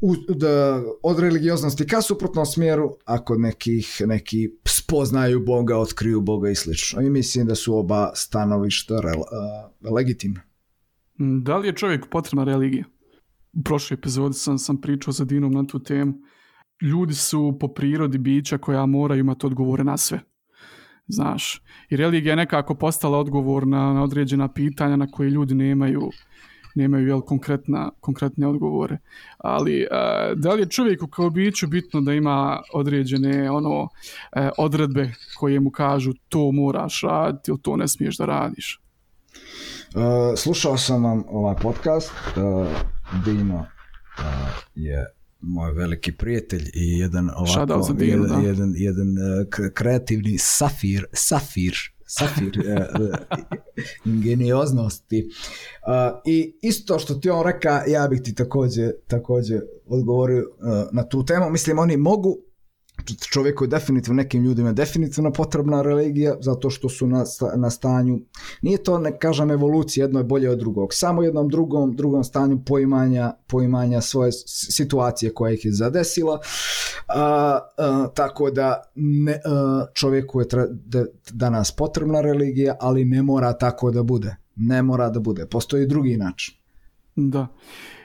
[0.00, 6.50] u, da, od religioznosti ka suprotnom smjeru, a kod nekih neki spoznaju Boga, otkriju Boga
[6.50, 7.02] i slično.
[7.02, 10.40] I mislim da su oba stanovišta rel, uh, legitimne.
[11.18, 12.84] Da li je čovjek potrebna religija?
[13.58, 16.14] U prošloj epizodi sam, sam pričao sa Dinom na tu temu.
[16.82, 20.20] Ljudi su po prirodi bića koja moraju imati odgovore na sve.
[21.08, 26.10] Znaš, i religija je nekako postala odgovor na, na određena pitanja na koje ljudi nemaju
[26.76, 28.98] nemaju jel, konkretna, konkretne odgovore.
[29.38, 33.88] Ali a, da li je čovjeku kao biću bitno da ima određene ono
[34.32, 38.80] e, odredbe koje mu kažu to moraš raditi ili to ne smiješ da radiš?
[39.94, 40.02] Uh,
[40.36, 42.12] slušao sam vam ovaj podcast.
[42.36, 42.66] Uh,
[43.24, 44.24] Dino uh,
[44.74, 45.06] je
[45.40, 48.48] moj veliki prijatelj i jedan ovako Dino, jedan, da.
[48.48, 51.74] jedan, jedan uh, kreativni safir, safir
[52.06, 53.08] safir uh,
[54.04, 55.28] ingenioznosti.
[55.28, 60.44] Uh, I isto što ti on reka, ja bih ti takođe, takođe odgovorio
[60.92, 61.50] na tu temu.
[61.50, 62.45] Mislim, oni mogu
[63.14, 67.24] čovjeku je definitivno, nekim ljudima je definitivno potrebna religija, zato što su na,
[67.56, 68.20] na stanju,
[68.62, 72.58] nije to, ne kažem, evolucija, jedno je bolje od drugog, samo jednom drugom, drugom stanju
[72.66, 76.40] poimanja, poimanja svoje situacije koja ih je zadesila,
[77.08, 83.22] a, a, tako da ne, a, čovjeku je tre, da, danas potrebna religija, ali ne
[83.22, 84.36] mora tako da bude.
[84.56, 85.46] Ne mora da bude.
[85.46, 86.65] Postoji drugi način.
[87.16, 87.46] Da.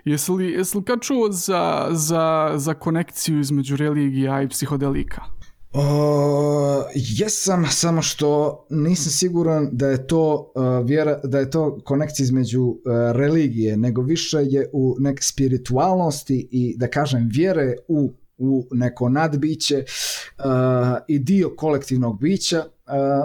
[0.06, 5.22] Jesi li, jesi li kad čuo za, za, za konekciju između religija i psihodelika?
[5.74, 12.24] O, jesam, samo što nisam siguran da je to uh, vjera, da je to konekcija
[12.24, 12.78] između uh,
[13.12, 19.76] religije, nego više je u nek spiritualnosti i da kažem vjere u u neko nadbiće
[19.78, 20.46] uh,
[21.08, 22.66] i dio kolektivnog bića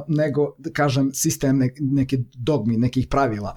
[0.08, 3.54] nego da kažem sistem ne, neke dogmi, nekih pravila.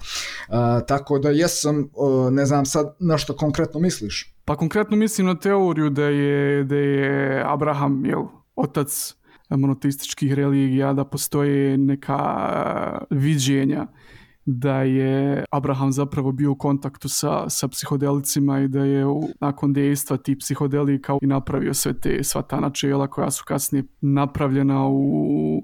[0.88, 1.90] Tako da jesam,
[2.30, 4.34] ne znam sad na što konkretno misliš.
[4.44, 8.22] Pa konkretno mislim na teoriju da je, da je Abraham jel,
[8.56, 9.14] otac
[9.50, 12.18] monoteističkih religija, da postoje neka
[13.10, 13.86] viđenja
[14.52, 19.72] da je Abraham zapravo bio u kontaktu sa, sa psihodelicima i da je u, nakon
[19.72, 25.62] dejstva tih psihodelika i napravio sve te, sva ta načela koja su kasnije napravljena u,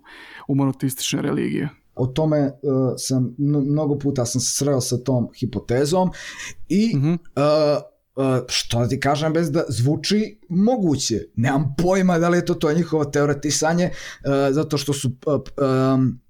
[0.49, 1.69] u monoteistične religije.
[1.95, 2.51] O tome uh,
[2.97, 6.11] sam, mnogo puta sam se sreo sa tom hipotezom
[6.69, 7.15] i mm -hmm.
[7.15, 7.83] uh,
[8.17, 11.21] Uh, što da ti kažem bez da zvuči moguće.
[11.35, 15.41] Nemam pojma da li je to to njihovo teoretisanje, uh, zato što su uh,
[15.95, 16.21] um,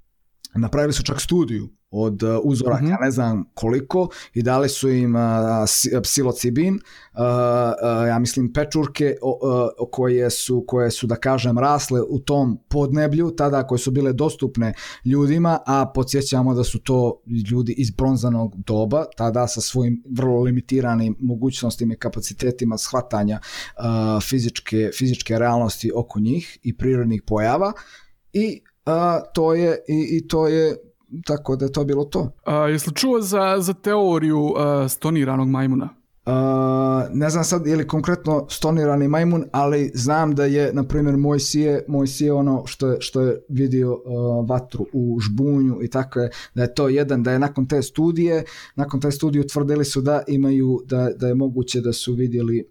[0.55, 3.01] napravili su čak studiju od uh, uzoraka, mm -hmm.
[3.01, 5.15] ne znam koliko, i dali su im
[6.03, 6.81] psilocibin, uh,
[7.21, 9.17] uh, ja mislim pečurke
[9.91, 14.75] koje su, koje su, da kažem, rasle u tom podneblju, tada koje su bile dostupne
[15.05, 21.17] ljudima, a podsjećamo da su to ljudi iz bronzanog doba, tada sa svojim vrlo limitiranim
[21.21, 23.41] mogućnostima i kapacitetima shvatanja
[24.23, 27.73] fizičke, fizičke realnosti oko njih i prirodnih pojava
[28.33, 30.77] i a, to je i, i to je
[31.27, 32.31] tako da je to bilo to.
[32.45, 35.89] A, jesi čuo za, za teoriju a, stoniranog majmuna?
[36.27, 36.33] Uh,
[37.15, 41.41] ne znam sad je li konkretno stonirani majmun, ali znam da je, na primjer, moj
[41.41, 46.21] sije, moj sije ono što je, što je vidio uh, vatru u žbunju i tako
[46.21, 50.01] je, da je to jedan, da je nakon te studije, nakon te studije utvrdili su
[50.01, 52.65] da imaju, da, da je moguće da su vidjeli,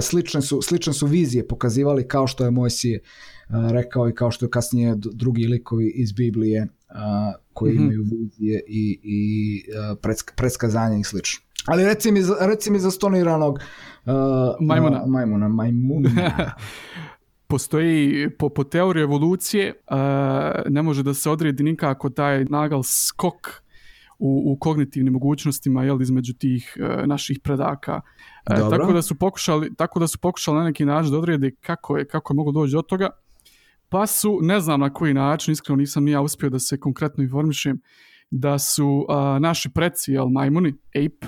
[0.00, 4.30] slične su, slične su vizije pokazivali kao što je moj sije uh, rekao i kao
[4.30, 6.68] što je kasnije drugi likovi iz Biblije
[7.54, 7.82] koji mm -hmm.
[7.82, 9.62] imaju vizije i, i
[9.92, 9.98] uh,
[10.36, 11.44] predskazanja i slično.
[11.66, 14.12] Ali reci mi, reci mi za stoniranog uh,
[14.60, 15.02] majmuna.
[15.02, 16.10] Uh, majmuna, majmuna.
[17.46, 19.96] Postoji, po, po teoriji evolucije, uh,
[20.68, 23.64] ne može da se odredi nikako taj nagal skok
[24.18, 28.00] u, u kognitivnim mogućnostima jel, između tih uh, naših predaka.
[28.50, 31.96] Uh, tako da su pokušali tako da su pokušali na neki način da odrede kako
[31.96, 33.10] je kako je moglo doći do toga
[33.94, 37.24] pa su, ne znam na koji način, iskreno nisam ni ja uspio da se konkretno
[37.24, 37.80] informišem,
[38.30, 41.26] da su a, naši preci, jel, majmuni, ape,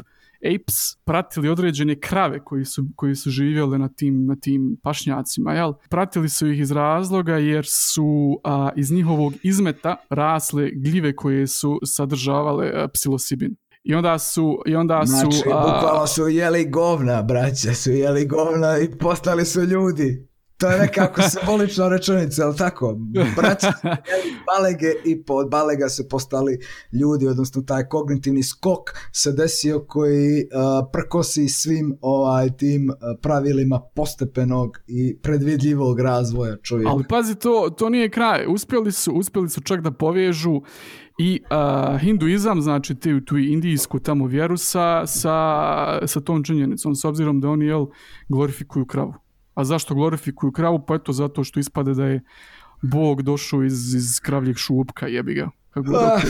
[0.54, 5.72] apes, pratili određene krave koji su, koji su živjeli na tim, na tim pašnjacima, jel?
[5.90, 11.80] Pratili su ih iz razloga jer su a, iz njihovog izmeta rasle gljive koje su
[11.84, 13.56] sadržavale a, psilosibin.
[13.84, 14.62] I onda su...
[14.66, 15.60] I onda znači, su, a...
[15.60, 20.35] bukvalno su jeli govna, braće, su jeli govna i postali su ljudi.
[20.58, 22.96] To je nekako simbolična rečenica, ali tako?
[23.36, 23.72] Braća
[24.50, 26.58] balege i pod balega su postali
[26.92, 28.80] ljudi, odnosno taj kognitivni skok
[29.12, 36.90] se desio koji uh, prkosi svim ovaj tim uh, pravilima postepenog i predvidljivog razvoja čovjeka.
[36.90, 38.46] Ali pazi, to, to nije kraj.
[38.48, 40.60] Uspjeli su, uspjeli su čak da povežu
[41.18, 47.04] i uh, hinduizam, znači tu, tu indijsku tamo vjeru sa, sa, sa tom činjenicom, s
[47.04, 47.86] obzirom da oni jel,
[48.28, 49.25] glorifikuju kravu.
[49.56, 50.82] A zašto glorifikuju kravu?
[50.86, 52.20] Pa eto zato što ispade da je
[52.82, 55.50] Bog došao iz, iz kravljeg šupka, jebi ga.
[55.70, 56.20] Kako da ah,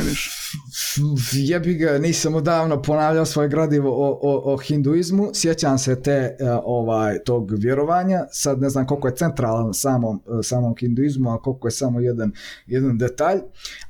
[1.51, 6.49] jebi ga, nisam odavno ponavljao svoje gradivo o, o, o hinduizmu, sjećam se te uh,
[6.65, 11.69] ovaj tog vjerovanja, sad ne znam koliko je centralan samom, uh, samom hinduizmu, a koliko
[11.69, 12.33] je samo jedan,
[12.67, 13.39] jedan detalj,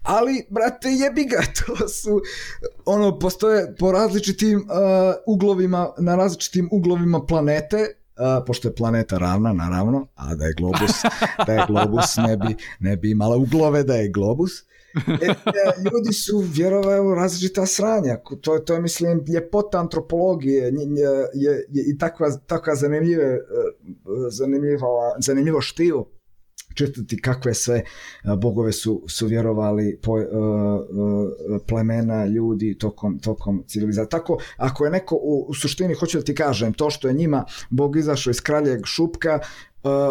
[0.02, 2.20] ali, brate, jebi ga, to su,
[2.84, 4.64] ono, postoje po različitim uh,
[5.26, 7.86] uglovima, na različitim uglovima planete,
[8.16, 11.02] Uh, pošto je planeta ravna, naravno, a da je globus,
[11.46, 14.52] da je globus ne bi, ne bi imala uglove da je globus.
[14.96, 15.34] E, e,
[15.84, 18.16] ljudi su vjerovali u različita sranja.
[18.40, 20.72] To, to je, mislim, ljepota antropologije je,
[21.34, 23.40] je, je, i takva, takva zanimljive,
[24.30, 26.15] zanimljiva, zanimljivo štivo
[26.76, 27.82] čitati kakve sve
[28.38, 34.10] bogove su, su vjerovali po, uh, uh, plemena, ljudi tokom, tokom civilizacije.
[34.10, 37.44] Tako, ako je neko u, u suštini, hoću da ti kažem, to što je njima
[37.70, 39.40] bog izašao iz kraljeg šupka,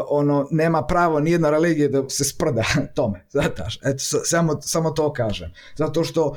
[0.10, 2.64] ono, nema pravo nijedna religija da se sprda
[2.96, 6.36] tome, zataš, eto, samo, samo to kažem, zato što uh,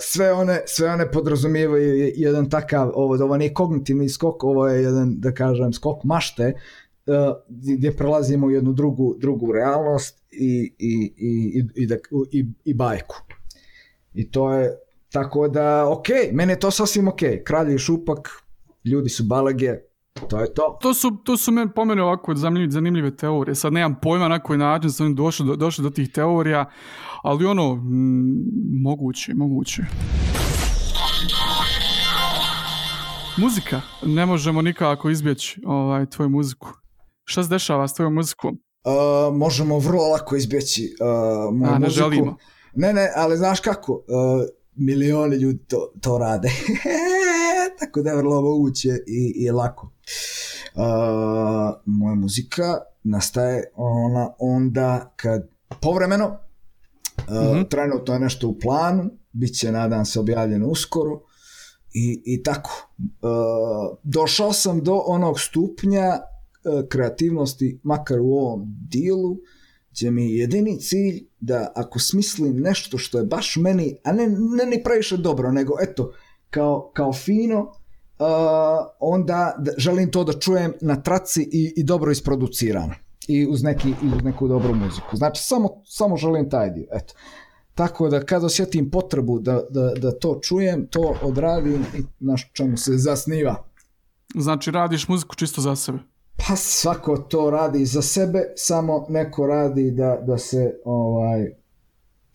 [0.00, 5.14] sve one, sve one podrazumijevaju jedan takav, ovo, ovo nije kognitivni skok, ovo je jedan,
[5.18, 6.85] da kažem, skok mašte, uh,
[7.48, 11.96] gdje prelazimo u jednu drugu, drugu realnost i, i, i, i, da,
[12.32, 13.16] i, i bajku.
[14.14, 14.70] I to je,
[15.12, 18.28] tako da, ok, mene je to sasvim ok, kralj i šupak,
[18.84, 19.74] ljudi su balage,
[20.28, 20.78] to je to.
[20.80, 23.54] To su, to su men, po mene ovako zanimljive, zanimljive teorije.
[23.54, 26.70] Sad nemam pojma na koji način oni došli do, došli do tih teorija,
[27.22, 28.44] ali ono, m,
[28.82, 29.82] moguće, moguće.
[33.38, 33.80] Muzika.
[34.06, 36.85] Ne možemo nikako izbjeći ovaj, tvoju muziku.
[37.28, 38.60] Šta se dešava s tvojom muzikom?
[38.84, 41.98] Uh, možemo vrlo lako izbjeći uh, moju A, ne muziku.
[41.98, 42.36] želimo.
[42.74, 43.92] Ne, ne, ali znaš kako?
[43.92, 44.00] Uh,
[44.74, 46.48] milioni ljudi to, to rade.
[47.80, 49.92] Tako da je vrlo moguće i, i lako.
[50.74, 50.82] Uh,
[51.84, 55.48] moja muzika nastaje ona onda kad
[55.82, 57.68] povremeno uh, mm -hmm.
[57.68, 61.20] trenutno je nešto u planu, bit će nadam se objavljeno uskoro
[61.94, 62.90] i, i tako.
[62.98, 66.18] Uh, došao sam do onog stupnja
[66.88, 69.36] kreativnosti, makar u ovom dilu,
[69.92, 74.28] gdje mi je jedini cilj da ako smislim nešto što je baš meni, a ne,
[74.28, 76.12] ne ni previše dobro, nego eto,
[76.50, 78.26] kao, kao fino, uh,
[79.00, 82.94] onda da, želim to da čujem na traci i, i dobro isproducirano.
[83.28, 85.16] I uz, neki, uz neku dobru muziku.
[85.16, 86.86] Znači, samo, samo želim taj dio.
[86.92, 87.14] Eto.
[87.74, 92.76] Tako da kad osjetim potrebu da, da, da to čujem, to odradim i na čemu
[92.76, 93.64] se zasniva.
[94.34, 95.98] Znači, radiš muziku čisto za sebe?
[96.36, 101.46] Pa svako to radi za sebe, samo neko radi da, da se ovaj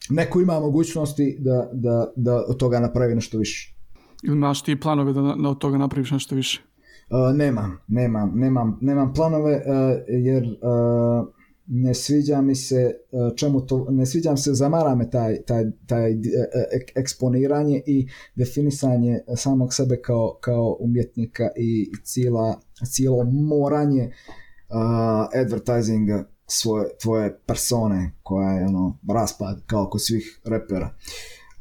[0.10, 3.76] neko ima mogućnosti da, da, da od toga napravi nešto više.
[4.24, 6.62] Ili imaš ti planove da, da od toga napraviš nešto više?
[7.10, 9.64] Uh, nemam, nemam, nemam, nemam planove uh,
[10.08, 11.28] jer uh,
[11.68, 12.94] ne sviđa mi se
[13.36, 16.12] čemu to, ne sviđa mi se, zamara me taj, taj, taj
[16.96, 24.12] eksponiranje i definisanje samog sebe kao, kao umjetnika i cijela, cijelo moranje
[24.70, 30.89] uh, advertisinga svoje, tvoje persone koja je ono raspad kao kod svih repera.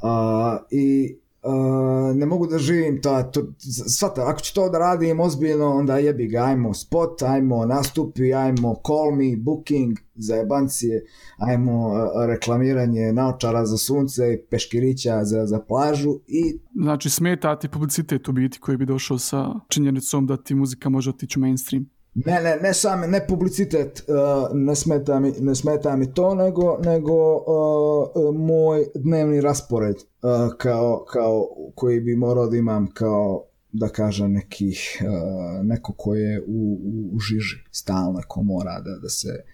[0.03, 3.53] Uh, I Uh, ne mogu da živim to, to
[3.99, 8.75] svata, ako ću to da radim ozbiljno, onda jebi ga, ajmo spot, ajmo nastupi, ajmo
[8.87, 11.05] call me, booking, za jebancije,
[11.39, 11.95] ajmo uh,
[12.29, 16.59] reklamiranje naočara za sunce, peškirića za, za plažu i...
[16.75, 21.11] Znači smeta ti publicitet u biti koji bi došao sa činjenicom da ti muzika može
[21.11, 22.00] otići u mainstream?
[22.15, 26.79] Ne, ne, ne same, ne publicitet, uh, ne, smeta mi, ne smeta mi to, nego,
[26.85, 33.89] nego uh, moj dnevni raspored uh, kao, kao, koji bi morao da imam kao, da
[33.89, 37.57] kažem, nekih, uh, neko ko je u, u, u žiži.
[37.73, 39.45] Stalno, ko mora da, da se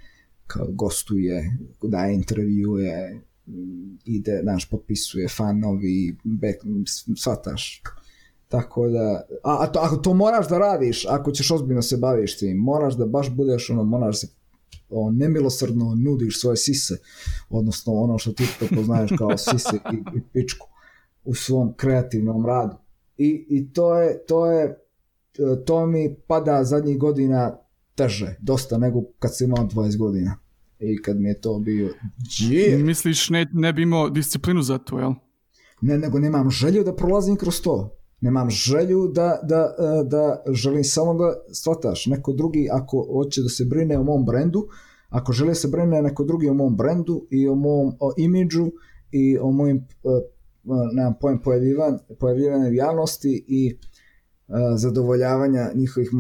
[0.46, 3.20] kao gostuje, daje intervjue,
[4.04, 6.16] ide, znaš, potpisuje fanovi,
[7.16, 7.82] svataš,
[8.48, 12.38] Tako da, a, a to, ako to moraš da radiš, ako ćeš ozbiljno se baviš
[12.38, 14.28] tim, moraš da baš budeš ono, moraš se
[14.90, 16.94] o, nemilosrdno nudiš svoje sise,
[17.50, 20.66] odnosno ono što ti prepoznaješ kao sise i, i pičku
[21.24, 22.76] u svom kreativnom radu.
[23.18, 24.78] I, i to je, to je,
[25.64, 27.56] to mi pada zadnjih godina
[27.94, 30.38] teže, dosta nego kad sam imao 20 godina.
[30.78, 31.94] I kad mi je to bio...
[32.28, 32.84] Yeah.
[32.84, 35.12] Misliš ne, ne bi imao disciplinu za to, jel?
[35.80, 39.74] Ne, nego nemam želju da prolazim kroz to nemam želju da, da,
[40.04, 44.68] da želim samo da shvataš neko drugi ako hoće da se brine o mom brendu
[45.08, 48.66] ako želi da se brine neko drugi o mom brendu i o mom o imidžu
[49.12, 49.86] i o mojim
[50.92, 53.78] nemam pojem pojavljivanja, pojavljivanja javnosti i
[54.76, 56.10] zadovoljavanja njihovih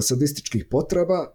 [0.00, 1.26] sadističkih potreba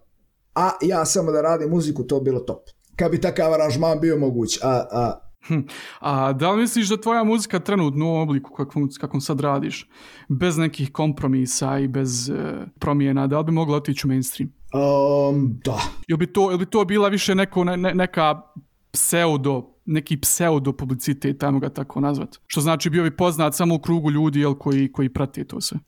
[0.54, 2.68] a ja samo da radim muziku to bilo top.
[2.96, 5.60] Kad bi takav aranžman bio moguć a, a Hm.
[6.00, 9.88] A da li misliš da tvoja muzika trenutno u obliku kakvom, kakvom sad radiš,
[10.28, 12.36] bez nekih kompromisa i bez uh,
[12.78, 14.52] promjena, da li bi mogla otići u mainstream?
[14.74, 15.80] Um, da.
[16.08, 18.42] Ili bi, to, ili bi to bila više neko, ne, neka
[18.90, 22.36] pseudo, neki pseudo publicitet, ajmo ga tako nazvat?
[22.46, 25.78] Što znači bio bi poznat samo u krugu ljudi jel, koji, koji prate to sve?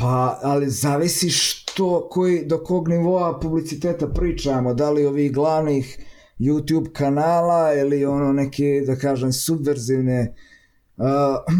[0.00, 6.09] Pa, ali zavisi što, koji, do kog nivoa publiciteta pričamo, da li ovih glavnih
[6.40, 10.34] YouTube kanala ili ono neke, da kažem, subverzivne
[10.96, 11.04] uh,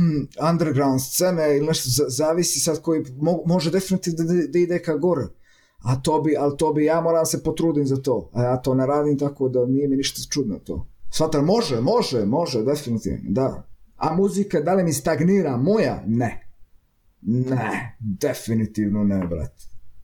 [0.51, 5.27] underground scene ili nešto, zavisi sad koji, mo, može definitivno da, da ide ka gore.
[5.83, 8.31] A to bi, ali to bi, ja moram se potrudim za to.
[8.33, 10.87] A ja to ne radim tako da nije mi ništa čudno to.
[11.11, 13.67] Svatar, može, može, može, definitivno, da.
[13.97, 16.03] A muzika, da li mi stagnira moja?
[16.07, 16.47] Ne.
[17.23, 19.53] Ne, definitivno ne, brat.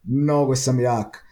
[0.03, 1.26] Mnogo sam jak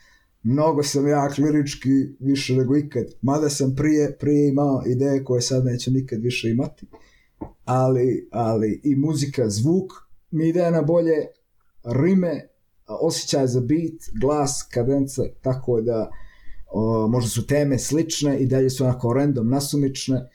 [0.44, 1.88] mnogo sam jak lirički
[2.20, 3.04] više nego ikad.
[3.22, 6.86] Mada sam prije, prije imao ideje koje sad neću nikad više imati.
[7.64, 9.92] Ali, ali i muzika, zvuk
[10.30, 11.26] mi ide na bolje,
[11.84, 12.48] rime,
[12.86, 16.10] osjećaj za beat, glas, kadenca, tako da
[16.72, 20.28] o, možda su teme slične i dalje su onako random nasumične,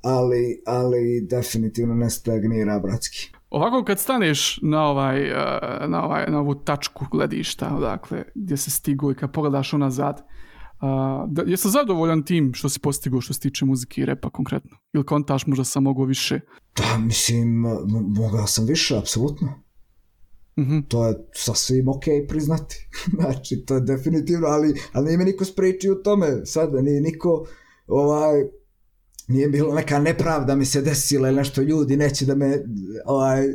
[0.00, 3.32] ali, ali definitivno ne stagnira bratski.
[3.50, 8.70] Ovako kad staneš na, ovaj, uh, na, ovaj, na ovu tačku gledišta, dakle, gdje se
[8.70, 10.88] stigo i kad pogledaš unazad, uh,
[11.28, 14.76] da, jesi zadovoljan tim što si postigao što se tiče muzike i repa konkretno?
[14.92, 16.40] Ili kontaš možda sam mogao više?
[16.76, 17.64] Da, mislim,
[18.16, 19.48] mogao sam više, apsolutno.
[20.58, 20.88] Mm -hmm.
[20.88, 22.88] To je sasvim ok priznati.
[23.20, 26.26] znači, to je definitivno, ali, ali nije me niko spričio u tome.
[26.44, 27.46] Sada nije niko
[27.86, 28.44] ovaj,
[29.28, 32.64] nije bilo neka nepravda mi se desila ili nešto ljudi neće da me
[33.04, 33.46] ovaj,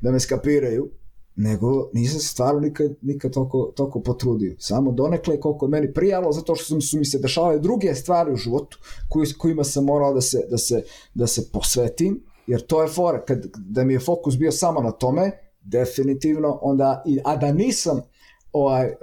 [0.00, 0.90] da me skapiraju
[1.36, 4.54] nego nisam se stvarno nikad, nikad toliko, toliko potrudio.
[4.58, 8.36] Samo donekle koliko je meni prijalo, zato što su, mi se dešavale druge stvari u
[8.36, 10.82] životu koji, kojima sam morao da se, da, se,
[11.14, 14.90] da se posvetim, jer to je fora, kad, da mi je fokus bio samo na
[14.90, 15.30] tome,
[15.62, 18.00] definitivno, onda, i, a da nisam
[18.52, 18.94] ovaj, uh,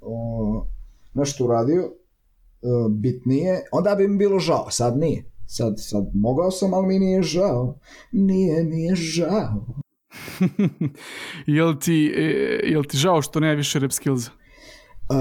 [0.00, 0.66] uh,
[1.14, 5.33] nešto uradio uh, bitnije, onda bi mi bilo žao, sad nije.
[5.46, 7.78] Sad, sad mogao sam, ali mi nije žao.
[8.12, 9.66] Nije mi je žao.
[11.46, 14.26] jel, ti, e, jel ti žao što nema više rap skills?
[15.08, 15.14] Uh,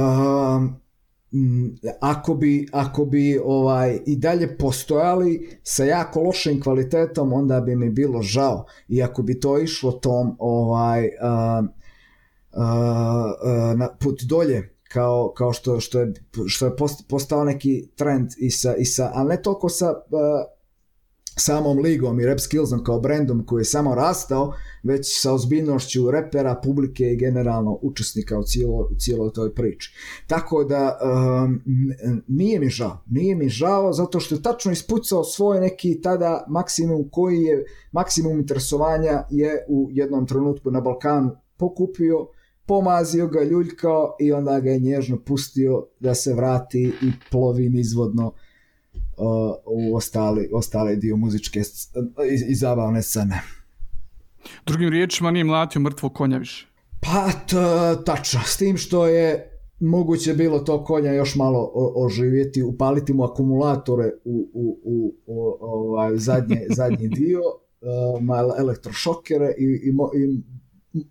[1.99, 7.89] ako bi, ako bi ovaj i dalje postojali sa jako lošim kvalitetom, onda bi mi
[7.89, 8.65] bilo žao.
[8.87, 11.65] I ako bi to išlo tom ovaj uh,
[12.53, 16.13] uh, uh, na put dolje, kao, kao što, što je,
[16.47, 16.75] što je
[17.09, 19.93] postao neki trend i sa, i sa ali ne toliko sa uh,
[21.37, 26.59] samom ligom i rap skillsom kao brendom koji je samo rastao, već sa ozbiljnošću repera,
[26.63, 29.95] publike i generalno učesnika u cijelo, u cijeloj toj priči.
[30.27, 31.61] Tako da um,
[32.27, 37.09] nije mi žao, nije mi žao zato što je tačno ispucao svoj neki tada maksimum
[37.11, 42.27] koji je, maksimum interesovanja je u jednom trenutku na Balkanu pokupio
[42.65, 48.27] pomazio ga, ljuljkao i onda ga je nježno pustio da se vrati i plovi nizvodno
[48.27, 48.33] uh,
[49.65, 53.41] u ostali, ostale dio muzičke i, i zabavne scene.
[54.65, 56.67] Drugim riječima nije mlatio mrtvo konja više.
[57.01, 57.29] Pa,
[58.05, 59.49] tačno, s tim što je
[59.79, 66.17] moguće bilo to konja još malo oživjeti, upaliti mu akumulatore u, u, u, u ovaj
[66.17, 67.39] zadnje, zadnji dio,
[68.51, 70.41] uh, elektrošokere i, i, i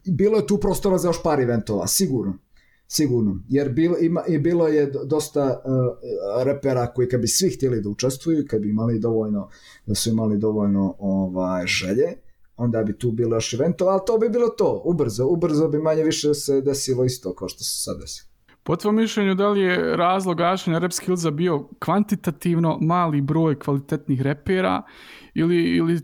[0.09, 2.39] bilo je tu prostora za još par eventova, sigurno.
[2.87, 7.80] Sigurno, jer bilo, ima, i bilo je dosta uh, repera koji kad bi svi htjeli
[7.80, 9.49] da učestvuju, kad bi imali dovoljno,
[9.87, 12.12] da su imali dovoljno ovaj, želje,
[12.57, 16.05] onda bi tu bilo još eventova, ali to bi bilo to, ubrzo, ubrzo bi manje
[16.05, 18.28] više se desilo isto kao što se sad desilo.
[18.62, 24.20] Po tvojom mišljenju, da li je razlog gašenja rap skillsa bio kvantitativno mali broj kvalitetnih
[24.20, 24.83] repera
[25.35, 26.01] ili, ili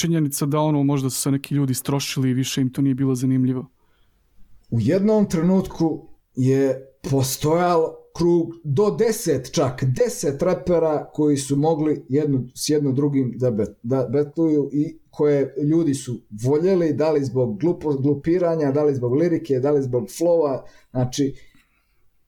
[0.00, 3.14] činjenica da ono možda su se neki ljudi strošili i više im to nije bilo
[3.14, 3.66] zanimljivo?
[4.70, 12.44] U jednom trenutku je postojal krug do deset čak, deset repera koji su mogli jedno,
[12.54, 17.60] s jedno drugim da, bet, da betluju i koje ljudi su voljeli, da li zbog
[17.60, 21.34] glupo, glupiranja, da li zbog lirike, da li zbog flowa, znači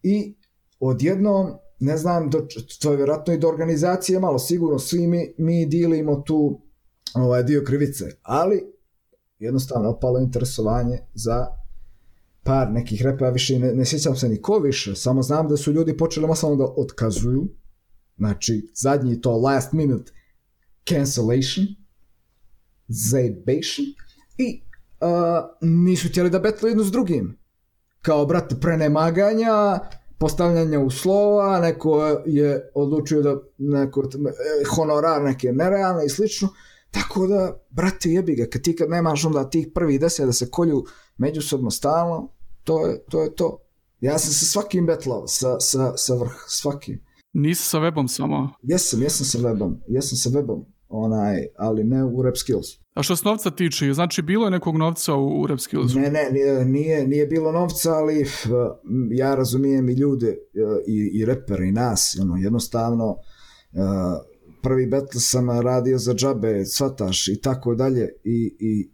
[0.02, 0.34] i
[0.80, 1.46] odjednom
[1.78, 2.46] ne znam, do,
[2.82, 6.60] to je vjerojatno i do organizacije malo, sigurno svi mi, mi dilimo tu
[7.14, 8.62] ovaj dio krivice, ali
[9.38, 11.46] jednostavno opalo interesovanje za
[12.42, 15.72] par nekih repa, više ne, ne sjećam se ni ko više, samo znam da su
[15.72, 17.48] ljudi počeli masovno da otkazuju,
[18.16, 20.12] znači zadnji to last minute
[20.88, 21.66] cancellation,
[22.88, 23.86] zaibation
[24.38, 24.62] i
[25.00, 27.38] uh, nisu htjeli da betlu jedno s drugim.
[28.00, 29.78] Kao, brate, prenemaganja,
[30.18, 34.08] postavljanja uslova, neko je odlučio da neko
[34.76, 36.48] honorar neke nerealne i slično,
[36.92, 40.50] Tako da, brate, jebi ga, kad ti kad nemaš onda tih prvih deset da se
[40.50, 40.84] kolju
[41.16, 42.32] međusobno stalno,
[42.64, 43.22] to je to.
[43.22, 43.58] Je to.
[44.00, 47.04] Ja sam sa svakim betlao, sa, sa, sa vrh, svakim.
[47.32, 48.50] Nisi sa webom samo?
[48.62, 52.66] Jesam, jesam sa webom, jesam sa webom, onaj, ali ne u Rap Skills.
[52.94, 55.98] A što se novca tiče, znači bilo je nekog novca u, u Rap Skillsu?
[55.98, 56.30] Ne, ne,
[56.64, 58.26] nije, nije bilo novca, ali
[59.10, 60.36] ja razumijem i ljude,
[60.86, 63.16] i, i repere, i nas, ono, jednostavno,
[64.62, 68.90] prvi battle sam radio za džabe, svataš i tako dalje i, i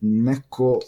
[0.00, 0.78] neko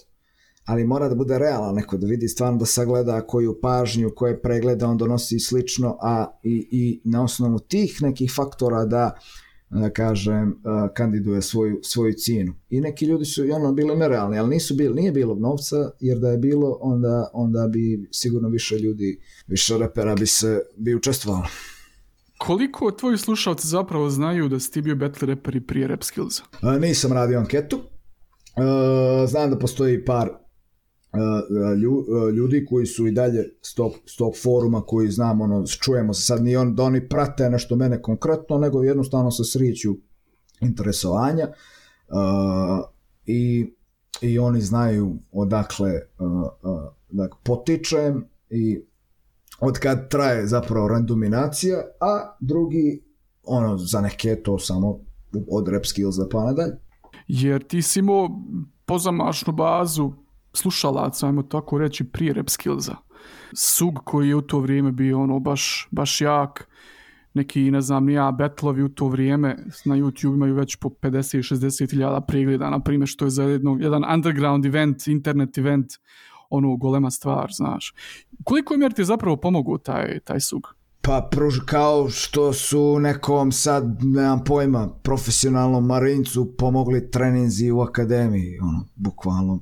[0.65, 4.89] ali mora da bude realan neko da vidi stvarno da sagleda koju pažnju, koje pregleda
[4.89, 9.19] on donosi slično, a i, i na osnovu tih nekih faktora da
[9.81, 12.55] da kažem, uh, kandiduje svoju, svoju cijenu.
[12.71, 16.19] I neki ljudi su i ono bili nerealni, ali nisu bili, nije bilo novca, jer
[16.19, 21.47] da je bilo, onda, onda bi sigurno više ljudi, više repera bi se bi učestvovalo.
[22.47, 26.43] Koliko tvoji slušalci zapravo znaju da si ti bio battle rapper i prije Rap Skillsa?
[26.63, 27.77] Uh, nisam radio anketu.
[27.77, 31.79] Uh, znam da postoji par uh,
[32.37, 36.23] ljudi koji su i dalje s tog, s tog foruma koji znam, ono, čujemo se
[36.23, 39.95] sad, nije on da oni prate nešto mene konkretno, nego jednostavno se sriću
[40.61, 41.49] interesovanja
[43.27, 43.73] i,
[44.21, 45.93] i oni znaju odakle
[47.11, 48.83] dakle, potičem i
[49.61, 53.03] od kad traje zapravo randominacija, a drugi,
[53.43, 54.99] ono, za neke to samo
[55.51, 56.77] od rap skillsa pa nadalje.
[57.29, 58.29] Jer ti si imao
[58.87, 60.13] pozamašnu bazu
[60.53, 62.97] slušalaca, ajmo tako reći, prije rap skillsa.
[63.55, 66.69] Sug koji je u to vrijeme bio ono baš, baš jak,
[67.35, 72.21] neki, ne znam, nija betlovi u to vrijeme na YouTube imaju već po 50-60 hiljada
[72.21, 75.93] pregleda, na primjer, što je za jedno, jedan underground event, internet event,
[76.53, 77.95] ono, golema stvar, znaš.
[78.45, 80.75] Koliko je ti zapravo pomogu taj, taj sug?
[81.01, 88.59] Pa pruž, kao što su nekom sad, nemam pojma, profesionalnom marincu pomogli treninzi u akademiji,
[88.59, 89.61] ono, bukvalno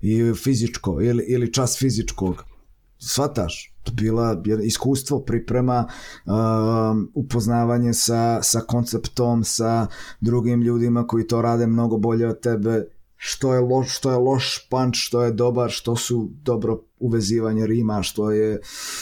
[0.00, 2.44] i fizičko ili, ili čas fizičkog
[2.98, 5.86] shvataš bila iskustvo priprema
[6.24, 9.86] um, upoznavanje sa, sa konceptom sa
[10.20, 12.84] drugim ljudima koji to rade mnogo bolje od tebe
[13.26, 18.02] što je loš, što je loš punch, što je dobar, što su dobro uvezivanje rima,
[18.02, 18.60] što je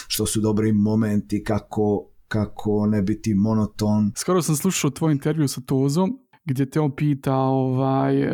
[0.09, 4.13] što su dobri momenti kako kako ne biti monoton.
[4.17, 8.33] Skoro sam slušao tvoj intervju sa Tozom gdje te on pita ovaj, uh,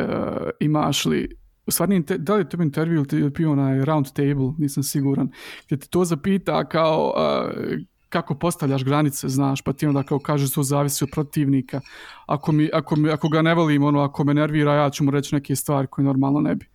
[0.59, 1.29] imaš li
[1.65, 5.29] u stvari, da li je to intervju ili je onaj round table, nisam siguran,
[5.65, 7.79] gdje ti to zapita kao uh,
[8.09, 11.81] kako postavljaš granice, znaš, pa ti onda kao kažeš to zavisi od protivnika.
[12.27, 15.11] Ako, mi, ako, mi, ako ga ne volim, ono, ako me nervira, ja ću mu
[15.11, 16.65] reći neke stvari koje normalno ne bi.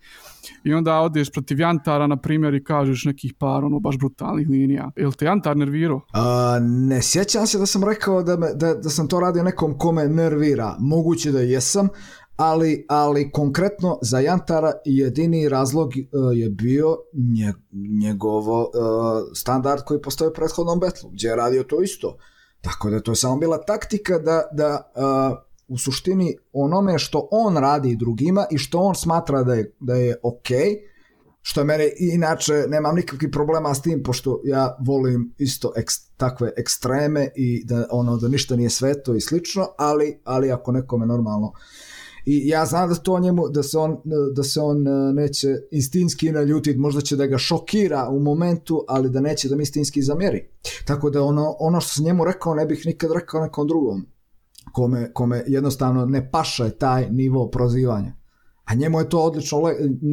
[0.65, 4.91] I onda odeš protiv Jantara, na primjer, i kažeš nekih par, ono, baš brutalnih linija.
[4.97, 6.01] Jel te Jantar nervirao?
[6.13, 9.79] A, ne sjećam se da sam rekao da, me, da, da sam to radio nekom
[9.79, 10.77] kome nervira.
[10.79, 11.89] Moguće da jesam,
[12.37, 17.53] ali, ali konkretno za Jantara jedini razlog uh, je bio nje,
[18.01, 18.71] njegovo uh,
[19.35, 22.17] standard koji postoje u prethodnom betlu, gdje je radio to isto.
[22.61, 27.57] Tako da to je samo bila taktika da, da uh, u suštini onome što on
[27.57, 30.49] radi drugima i što on smatra da je, da je ok,
[31.43, 37.29] što mene inače nemam nikakvih problema s tim pošto ja volim isto eks, takve ekstreme
[37.37, 41.55] i da ono da ništa nije sveto i slično, ali ali ako nekome normalno uh,
[42.25, 43.97] I ja znam da to njemu, da se on,
[44.33, 49.11] da se on e, neće istinski naljutiti, možda će da ga šokira u momentu, ali
[49.11, 50.49] da neće da mi istinski zamjeri.
[50.85, 54.07] Tako da ono, ono što sam njemu rekao ne bih nikad rekao nekom drugom,
[54.73, 58.13] kome, kome jednostavno ne paša taj nivo prozivanja.
[58.65, 59.63] A njemu je to odlično,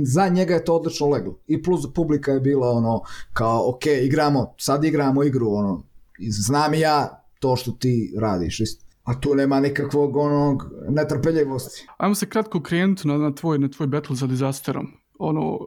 [0.05, 1.39] za njega je to odlično leglo.
[1.47, 3.01] I plus publika je bila ono,
[3.33, 5.83] kao, ok, igramo, sad igramo igru, ono,
[6.29, 11.87] znam i ja to što ti radiš, isto a tu nema nikakvog onog netrpeljivosti.
[11.97, 14.87] Ajmo se kratko krenuti na, na, tvoj, na tvoj battle sa disasterom.
[15.19, 15.59] Ono, uh,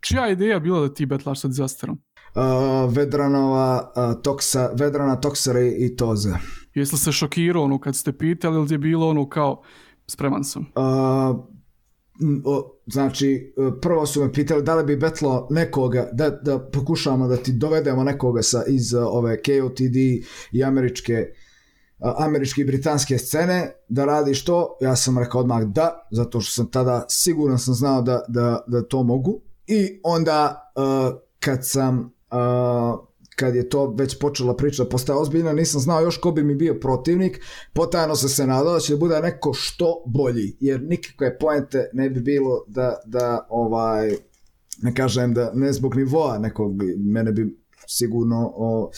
[0.00, 1.98] čija ideja bila da ti betlaš sa disasterom?
[2.34, 6.30] Uh, Vedranova, uh, toksa, Vedrana, Toksare i Toze.
[6.74, 9.62] Jesi li se šokirao ono kad ste pitali ili je bilo ono kao
[10.06, 10.62] spreman sam?
[10.62, 11.36] Uh,
[12.44, 17.36] o, znači, prvo su me pitali da li bi betlo nekoga, da, da pokušamo da
[17.36, 19.96] ti dovedemo nekoga sa, iz ove KOTD
[20.52, 21.43] i američke uh,
[22.16, 26.70] američke i britanske scene da radiš to, ja sam rekao odmah da, zato što sam
[26.70, 29.40] tada siguran sam znao da, da, da to mogu.
[29.66, 35.80] I onda uh, kad sam uh, kad je to već počela priča postaje ozbiljna, nisam
[35.80, 37.40] znao još ko bi mi bio protivnik,
[37.72, 42.10] potajno sam se nadao da će da bude neko što bolji, jer nikakve poente ne
[42.10, 44.10] bi bilo da, da ovaj,
[44.82, 48.90] ne kažem da ne zbog nivoa nekog, mene bi sigurno o,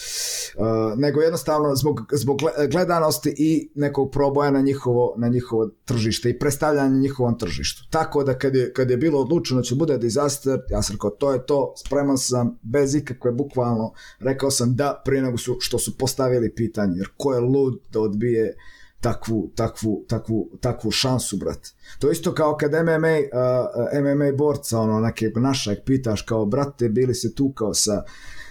[0.57, 2.37] uh, nego jednostavno zbog, zbog
[2.71, 7.83] gledanosti i nekog proboja na njihovo, na njihovo tržište i predstavljanje njihovom tržištu.
[7.89, 11.09] Tako da kad je, kad je bilo odlučeno da će bude disaster, ja sam rekao
[11.09, 15.79] to je to, spreman sam bez ikakve bukvalno, rekao sam da prije nego su, što
[15.79, 18.55] su postavili pitanje, jer ko je lud da odbije
[19.01, 21.69] takvu, takvu, takvu, takvu šansu, brate.
[21.99, 27.15] To isto kao kad MMA, uh, MMA borca, ono, nekog našeg pitaš kao, brate, bili
[27.15, 28.03] se tu kao sa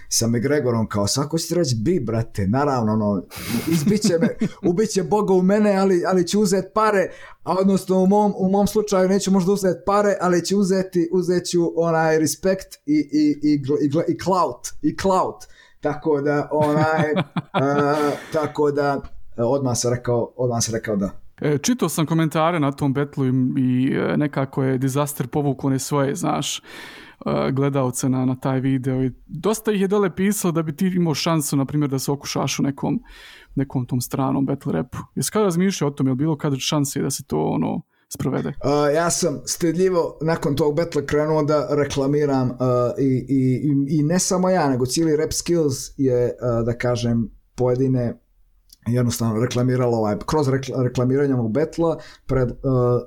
[0.09, 3.23] sa McGregorom kao svako će reći bi brate naravno ono
[3.67, 4.27] izbiće me
[4.69, 7.09] ubiće Boga u mene ali, ali će uzeti pare
[7.43, 11.59] a odnosno u mom, u mom slučaju neću možda uzeti pare ali će uzeti uzeću
[11.75, 15.45] onaj respekt i, i, i, i, i clout i clout.
[15.81, 19.01] Tako da onaj uh, tako da
[19.37, 21.09] odmah sam rekao odmah sam rekao da.
[21.41, 25.79] E, čitao sam komentare na tom betlu i, i e, nekako je disaster povukao ne
[25.79, 26.61] svoje, znaš,
[27.51, 31.13] gledalce na, na taj video i dosta ih je dole pisalo da bi ti imao
[31.13, 32.99] šansu, na primjer, da se okušaš u nekom,
[33.55, 34.97] nekom tom stranom battle rapu.
[35.15, 38.49] Jesi kada razmišljao o tom, je bilo kada šanse da se to ono sprovede?
[38.49, 42.57] Uh, ja sam stedljivo nakon tog battle krenuo da reklamiram uh,
[42.99, 48.19] i, i, i ne samo ja, nego cijeli Rap Skills je, uh, da kažem, pojedine
[48.87, 52.55] jednostavno reklamiralo ovaj, kroz rekl reklamiranje ovog betla pred, uh,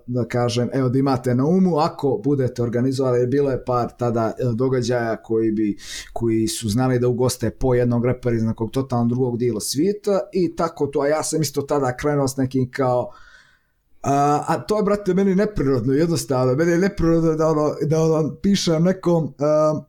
[0.07, 4.55] da kažem, evo da imate na umu, ako budete organizovali, bilo je par tada uh,
[4.55, 5.76] događaja koji bi,
[6.12, 10.57] koji su znali da ugoste po jednog repera iz nekog totalno drugog dijela svijeta i
[10.57, 13.11] tako to, a ja sam isto tada krenuo s nekim kao
[14.03, 18.35] a, a to je, brate, meni neprirodno, jednostavno, meni je neprirodno da ono, da ono
[18.43, 19.85] pišem nekom uh,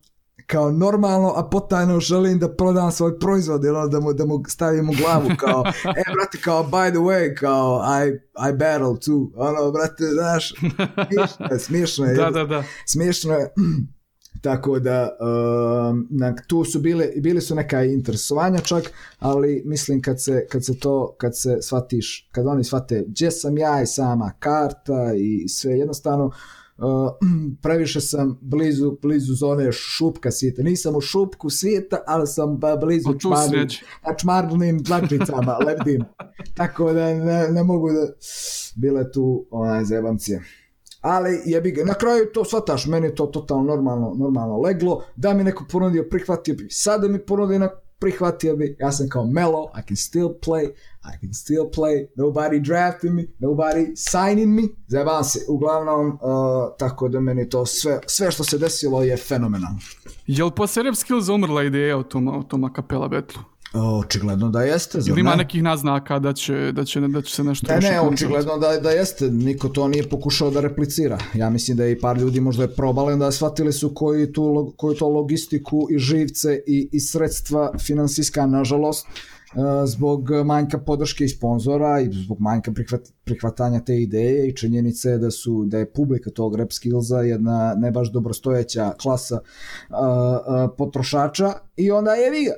[0.47, 4.89] kao normalno, a potajno želim da prodam svoj proizvod, ili da mu, da mu stavim
[4.89, 5.63] u glavu, kao,
[5.97, 8.09] e, brate, kao, by the way, kao, I,
[8.49, 10.53] I battle too, ono, brate, znaš,
[10.99, 12.63] smiješno je, smiješno je, da, da, da.
[12.85, 13.53] smiješno je,
[14.41, 15.09] tako da
[15.89, 18.83] um, na, tu su bile bili su neka interesovanja čak
[19.19, 23.57] ali mislim kad se kad se to kad se shvatiš kad oni shvate gdje sam
[23.57, 26.33] ja i sama karta i sve jednostavno uh,
[26.81, 27.11] Uh,
[27.63, 30.63] previše sam blizu, blizu zone šupka svijeta.
[30.63, 33.67] Nisam u šupku svijeta, ali sam blizu čmarnim,
[34.19, 36.03] čmarnim dlačicama, lebdim.
[36.53, 38.07] Tako da ne, ne mogu da...
[38.75, 40.43] Bile tu onaj zebancije.
[41.01, 45.33] Ali jebi ga, na kraju to shvataš, meni je to totalno normalno, normalno leglo, da
[45.33, 47.69] mi neko ponudio, prihvatio bi, sada mi ponudi na
[48.01, 50.65] prihvatio bi, ja sam kao Melo, I can still play,
[51.03, 56.17] I can still play, nobody drafted me, nobody signing me, zajeban se, uglavnom, uh,
[56.79, 59.79] tako da meni to sve, sve što se desilo je fenomenalno.
[60.27, 63.50] Je li posle Rap Skills umrla ideja o tom, o tom akapela betlu?
[63.73, 64.99] Očigledno da jeste.
[65.07, 65.37] Ili ima ne?
[65.37, 67.67] nekih naznaka da će, da će, da će se nešto...
[67.73, 69.31] Ne, ne, očigledno da, da jeste.
[69.31, 71.17] Niko to nije pokušao da replicira.
[71.33, 74.73] Ja mislim da je i par ljudi možda je probali, da shvatili su koji, tu,
[74.77, 79.07] koji to logistiku i živce i, i sredstva finansijska, nažalost,
[79.85, 85.31] zbog manjka podrške i sponzora i zbog manjka prihvat, prihvatanja te ideje i činjenice da
[85.31, 89.39] su da je publika tog rap skillsa jedna ne baš dobrostojeća klasa
[89.89, 92.53] uh, uh, potrošača i onda je viga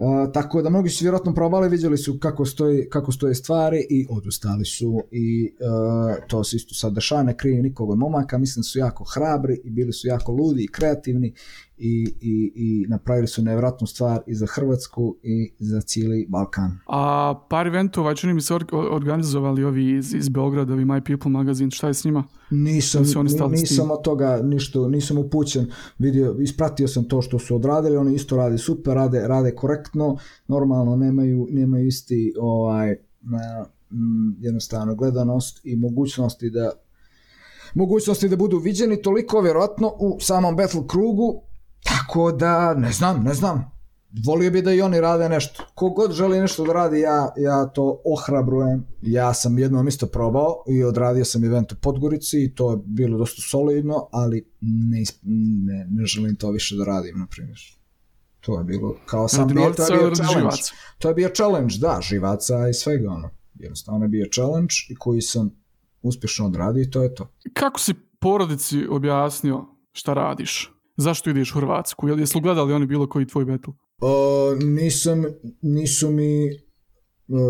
[0.00, 4.06] Uh, tako da mnogi su vjerojatno probali, vidjeli su kako, stoji, kako stoje stvari i
[4.10, 5.02] odustali su.
[5.10, 8.78] I uh, to se isto sad dešava, ne krije nikog od momaka, mislim da su
[8.78, 11.34] jako hrabri i bili su jako ludi i kreativni
[11.80, 16.78] i, i, i napravili su nevratnu stvar i za Hrvatsku i za cijeli Balkan.
[16.86, 21.70] A par eventova, čini mi se organizovali ovi iz, iz Beograda, ovi My People magazin,
[21.70, 22.24] šta je s njima?
[22.50, 23.04] Nisam,
[23.50, 28.36] nisam od toga ništa, nisam upućen, vidio, ispratio sam to što su odradili, oni isto
[28.36, 30.16] rade super, rade, rade korektno,
[30.48, 36.70] normalno nemaju, nemaju isti ovaj, na, m, jednostavno gledanost i mogućnosti da
[37.74, 41.42] mogućnosti da budu viđeni toliko vjerojatno u samom battle krugu
[42.10, 43.70] Tako da, ne znam, ne znam.
[44.26, 45.64] Volio bi da i oni rade nešto.
[45.74, 48.86] Kogod želi nešto da radi, ja, ja to ohrabrujem.
[49.02, 53.18] Ja sam jednom isto probao i odradio sam event u Podgorici i to je bilo
[53.18, 55.02] dosta solidno, ali ne,
[55.66, 57.58] ne, ne želim to više da radim, na primjer.
[58.40, 60.62] To je bilo, kao sam bio, to je bio challenge.
[60.98, 63.30] To je bio challenge, da, živaca i svega ono.
[63.54, 65.50] Jednostavno je bio challenge i koji sam
[66.02, 67.32] uspješno odradio i to je to.
[67.52, 70.79] Kako si porodici objasnio šta radiš?
[70.96, 72.08] Zašto ideš u Hrvatsku?
[72.08, 73.72] Jel jesu gledali oni bilo koji tvoj battle?
[74.00, 75.24] Uh, nisam,
[75.62, 76.50] nisu mi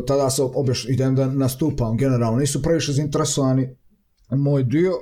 [0.07, 3.77] tada se objaš, idem da nastupam generalno, nisu previše zainteresovani
[4.31, 4.93] moj dio,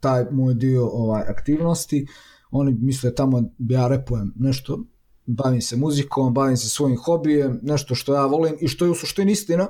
[0.00, 2.06] taj moj dio ovaj aktivnosti,
[2.50, 4.84] oni misle tamo ja repujem nešto,
[5.26, 8.94] bavim se muzikom, bavim se svojim hobijem, nešto što ja volim i što je u
[8.94, 9.66] suštini istina,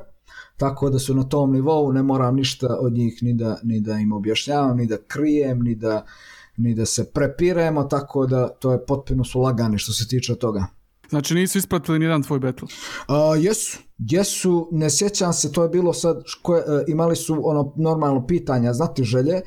[0.56, 3.98] tako da su na tom nivou, ne moram ništa od njih ni da, ni da
[3.98, 8.72] im objašnjavam, ni da krijem, ni da uh, ni da se prepiremo, tako da to
[8.72, 10.66] je potpuno su lagani što se tiče toga.
[11.08, 12.68] Znači nisu ispratili nijedan tvoj battle?
[13.08, 17.72] Uh, jesu, jesu, ne sjećam se, to je bilo sad, koje, uh, imali su ono
[17.76, 19.40] normalno pitanja, znati želje,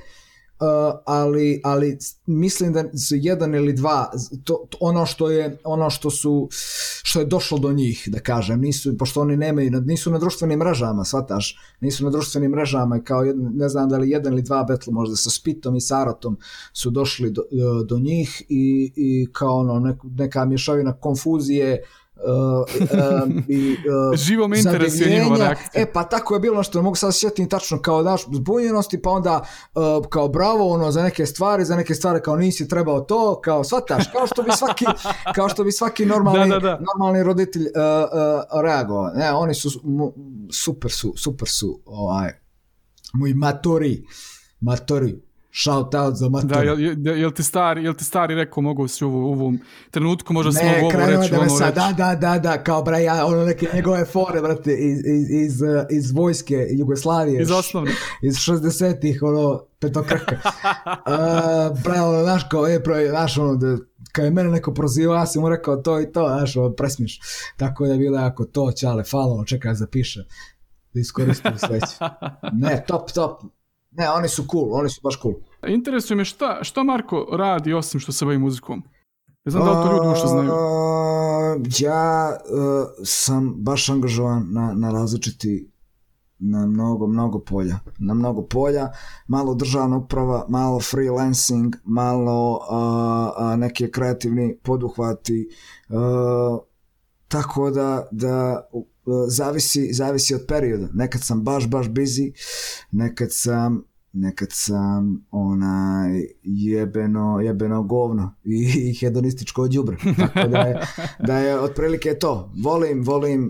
[1.05, 4.11] ali, ali mislim da su jedan ili dva
[4.43, 6.49] to, to, ono što je ono što su
[7.03, 11.03] što je došlo do njih da kažem nisu pošto oni nemaju nisu na društvenim mrežama
[11.03, 14.93] svataš nisu na društvenim mrežama kao jedan, ne znam da li jedan ili dva battle
[14.93, 16.37] možda sa Spitom i Saratom
[16.73, 17.41] su došli do,
[17.85, 21.83] do njih i, i kao ono neka mješavina konfuzije
[22.25, 25.83] uh, uh, i uh, živo me interesuje njihova reakcija.
[25.83, 29.09] E pa tako je bilo nešto, ne mogu sad sjetiti tačno kao daš zbunjenosti, pa
[29.09, 29.45] onda
[29.75, 33.63] uh, kao bravo ono za neke stvari, za neke stvari kao nisi trebao to, kao
[33.63, 34.85] shvataš, kao što bi svaki
[35.35, 36.79] kao što bi svaki normalni da, da, da.
[36.93, 39.11] normalni roditelj uh, uh, reagovao.
[39.15, 39.69] Ne, oni su
[40.51, 42.41] super su, super su ovaj
[43.13, 44.03] Moj matori,
[44.59, 45.21] matori,
[45.53, 46.53] shout out za matori.
[46.53, 49.59] Da, jel, jel, jel, ti stari, jel ti stari rekao mogu si u, ovom
[49.91, 51.75] trenutku možda Ne, mogu ovo reći, da ono reći.
[51.75, 55.61] da, da, da, da, kao bra, ja, ono neke njegove fore, brate, iz, iz, iz,
[55.89, 57.41] iz vojske Jugoslavije.
[57.41, 57.91] Iz osnovne.
[58.21, 60.35] iz 60-ih, ono, petokrka.
[60.35, 63.77] uh, bre, ono, znaš, kao, e, pro, znaš, ono, da,
[64.11, 67.19] kad je mene neko prozivao, ja sam mu rekao to i to, znaš, ono, presmiš.
[67.57, 70.19] Tako da je bilo jako to, čale, hvala, ono, čekaj, zapiše.
[70.93, 71.95] Da iskoristim sledeće.
[72.61, 73.41] Ne, top, top.
[73.91, 75.33] Ne, oni su cool, oni su baš cool.
[75.67, 78.83] Interesuje me šta, šta Marko radi osim što se bavi muzikom?
[79.45, 80.51] Ne znam da li to ljudi možda znaju.
[80.51, 81.11] A,
[81.79, 85.71] Ja uh, sam baš angažovan na, na različiti
[86.39, 87.79] na mnogo, mnogo polja.
[87.99, 88.89] Na mnogo polja,
[89.27, 95.49] malo državna uprava, malo freelancing, malo a, a, neke kreativni poduhvati.
[95.89, 96.57] a,
[97.27, 98.83] tako da, da uh,
[99.27, 100.89] zavisi, zavisi od perioda.
[100.93, 102.31] Nekad sam baš, baš busy,
[102.91, 103.83] nekad sam
[104.13, 109.97] nekad sam onaj jebeno, jebeno govno i, hedonističko đubre.
[110.17, 110.87] Tako da je,
[111.27, 112.51] da je otprilike to.
[112.63, 113.49] Volim, volim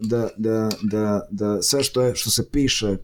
[0.00, 2.96] da, da, da, da sve što je što se piše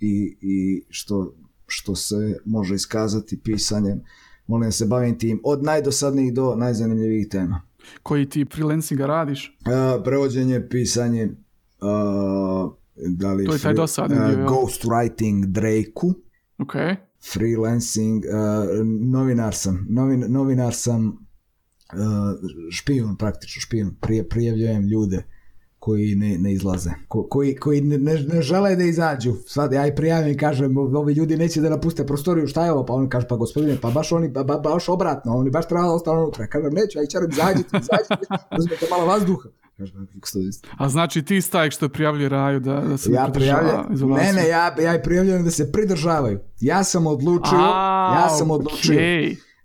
[0.00, 1.34] i, i što,
[1.66, 4.00] što se može iskazati pisanjem,
[4.46, 7.62] volim da se bavim tim od najdosadnijih do najzanimljivijih tema.
[8.02, 9.58] Koji ti freelancinga radiš?
[9.60, 14.48] Uh, prevođenje, pisanje, uh, da li To je taj dosadni dio, jel?
[14.48, 16.14] ghostwriting Drake-u,
[16.58, 16.74] Ok.
[17.32, 21.16] freelancing, uh, novinar sam, novin, novinar sam uh,
[22.70, 25.26] špijun praktično, špijun, Prije, prijavljujem ljude
[25.86, 29.34] koji ne, ne izlaze, ko, koji, koji ne, ne, žele da izađu.
[29.46, 32.86] Sad ja i prijavim i kažem, ovi ljudi neće da napuste prostoriju, šta je ovo?
[32.86, 35.82] Pa on kaže, pa gospodine, pa baš oni, ba, ba- baš obratno, oni baš treba
[35.82, 36.46] da ostanu unutra.
[36.46, 38.26] Kažem, neću, aj čarim, izađite, izađite,
[38.58, 39.48] uzmete malo vazduha.
[40.78, 43.30] A znači ti stajek što prijavljuje Raju da, da se Ja
[43.92, 44.26] izolaciju?
[44.26, 46.38] ne, ne, ja, ja i prijavljam da se pridržavaju.
[46.60, 48.94] Ja sam odlučio, A, ja sam odlučio.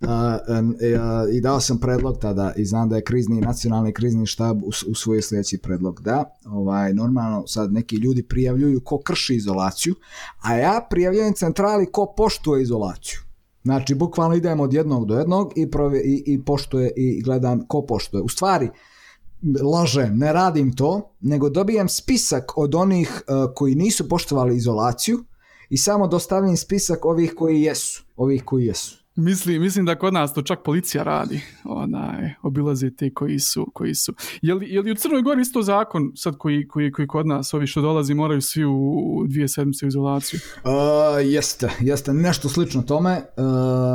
[0.02, 0.98] Um, e,
[1.34, 5.22] i dao sam predlog tada i znam da je krizni nacionalni krizni štab us- usvojio
[5.22, 9.96] sljedeći predlog da ovaj normalno sad neki ljudi prijavljuju ko krši izolaciju
[10.42, 13.20] a ja prijavljujem centrali ko poštuje izolaciju
[13.64, 17.86] znači bukvalno idem od jednog do jednog i, prove, i, i poštuje i gledam ko
[17.86, 18.70] poštuje u stvari
[19.62, 25.24] lažem, ne radim to, nego dobijem spisak od onih uh, koji nisu poštovali izolaciju
[25.70, 29.01] i samo dostavim spisak ovih koji jesu, ovih koji jesu.
[29.16, 31.42] Misli, mislim da kod nas to čak policija radi.
[31.64, 33.72] Onaj, obilaze te koji su.
[33.74, 34.14] Koji su.
[34.42, 37.54] Je, li, je li u Crnoj Gori isto zakon sad koji, koji, koji kod nas,
[37.54, 38.92] ovi što dolazi moraju svi u
[39.28, 40.40] dvije sedmice izolaciju?
[40.64, 40.72] Uh,
[41.26, 43.24] jeste, jeste nešto slično tome, uh,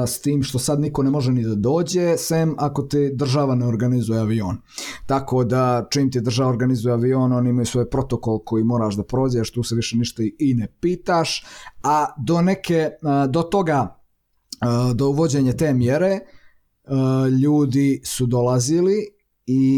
[0.08, 3.66] s tim što sad niko ne može ni da dođe, sem ako te država ne
[3.66, 4.56] organizuje avion.
[5.06, 9.50] Tako da čim ti država organizuje avion, oni imaju svoj protokol koji moraš da prođeš,
[9.50, 11.44] tu se više ništa i- ne pitaš,
[11.82, 13.96] a do neke, uh, do toga,
[14.94, 16.18] do uvođenja te mjere,
[17.42, 18.94] ljudi su dolazili
[19.46, 19.68] i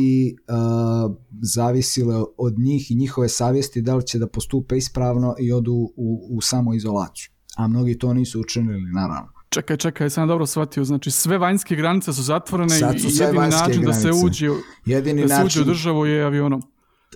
[0.41, 5.73] uh, zavisile od njih i njihove savjesti da li će da postupe ispravno i odu
[5.97, 7.31] u, u samoizolaciju.
[7.57, 9.29] A mnogi to nisu učinili, naravno.
[9.51, 10.85] Čekaj, čekaj, sam dobro shvatio.
[10.85, 14.27] Znači sve vanjske granice su zatvorene Sad i su sve jedini način da se granice.
[14.27, 14.57] uđe, u-
[14.87, 16.63] Jedini da se uđe u način državu je avionom.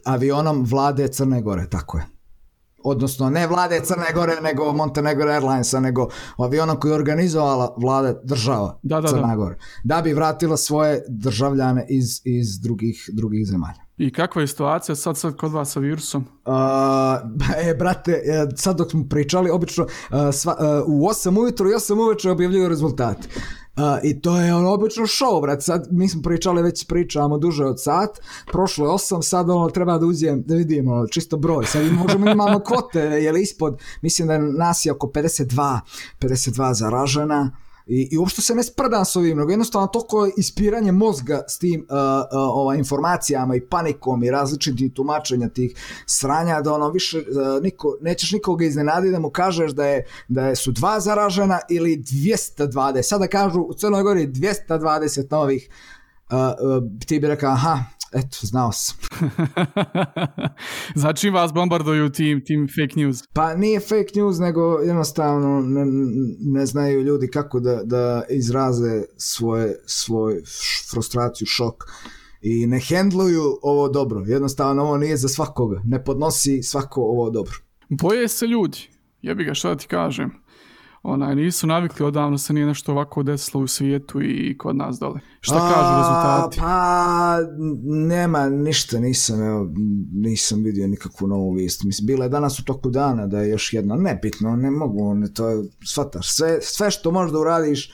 [0.05, 2.05] avionom vlade Crne Gore, tako je.
[2.85, 8.79] Odnosno, ne vlade Crne Gore, nego Montenegro Airlinesa, nego avionom koji je organizovala vlada država
[8.83, 9.37] Da, da, Crna da.
[9.37, 9.57] Gore.
[9.85, 13.83] Da bi vratila svoje državljane iz, iz drugih, drugih zemalja.
[13.99, 16.23] I kakva je situacija sad, sad kod vas sa virusom?
[16.23, 16.55] Uh,
[17.69, 21.75] e, brate, e, sad dok smo pričali, obično uh, sva, uh, u 8 ujutru i
[21.75, 23.29] 8 uveče objavljuju rezultate.
[23.77, 25.63] Uh, I to je ono obično show, brat.
[25.63, 28.19] Sad mi smo pričali, već pričamo duže od sat.
[28.47, 31.67] Prošlo je 8, sad ono treba da uđem, da vidimo ono, čisto broj.
[31.67, 35.81] Sad možemo imamo kvote, je li ispod, mislim da nas je oko 52,
[36.21, 37.51] 52 zaražena.
[37.87, 41.59] I, I uopšte se ne sprdam s ovim, nego jednostavno toliko je ispiranje mozga s
[41.59, 45.75] tim uh, uh, ova, informacijama i panikom i različitim tumačenja tih
[46.07, 50.47] sranja da ono više uh, niko, nećeš nikoga iznenaditi da mu kažeš da je da
[50.47, 53.03] je su dva zaražena ili 220.
[53.03, 55.69] Sada kažu u Crnoj Gori 220 novih
[56.31, 57.79] uh, uh, ti bi rekao aha,
[58.15, 58.97] eto, znao sam.
[61.03, 63.23] znači vas bombarduju tim, tim fake news.
[63.33, 65.85] Pa nije fake news, nego jednostavno ne,
[66.41, 70.43] ne znaju ljudi kako da, da izraze svoje, svoj
[70.91, 71.85] frustraciju, šok
[72.43, 74.25] i ne hendluju ovo dobro.
[74.27, 75.81] Jednostavno ovo nije za svakoga.
[75.85, 77.55] Ne podnosi svako ovo dobro.
[77.89, 78.79] Boje se ljudi.
[79.23, 80.42] Jebi ga, šta da ti kažem.
[81.03, 85.21] Onaj, nisu navikli odavno se nije nešto ovako desilo u svijetu i kod nas dole.
[85.41, 86.59] Šta kažu rezultati?
[86.61, 87.39] Pa,
[88.09, 89.71] nema ništa, nisam, evo,
[90.13, 91.85] nisam vidio nikakvu novu vijest.
[91.85, 95.33] Mislim, bila je danas u toku dana da je još jedna, nebitno, ne mogu, ne,
[95.33, 97.93] to je, shvataš, sve, sve što možda uradiš,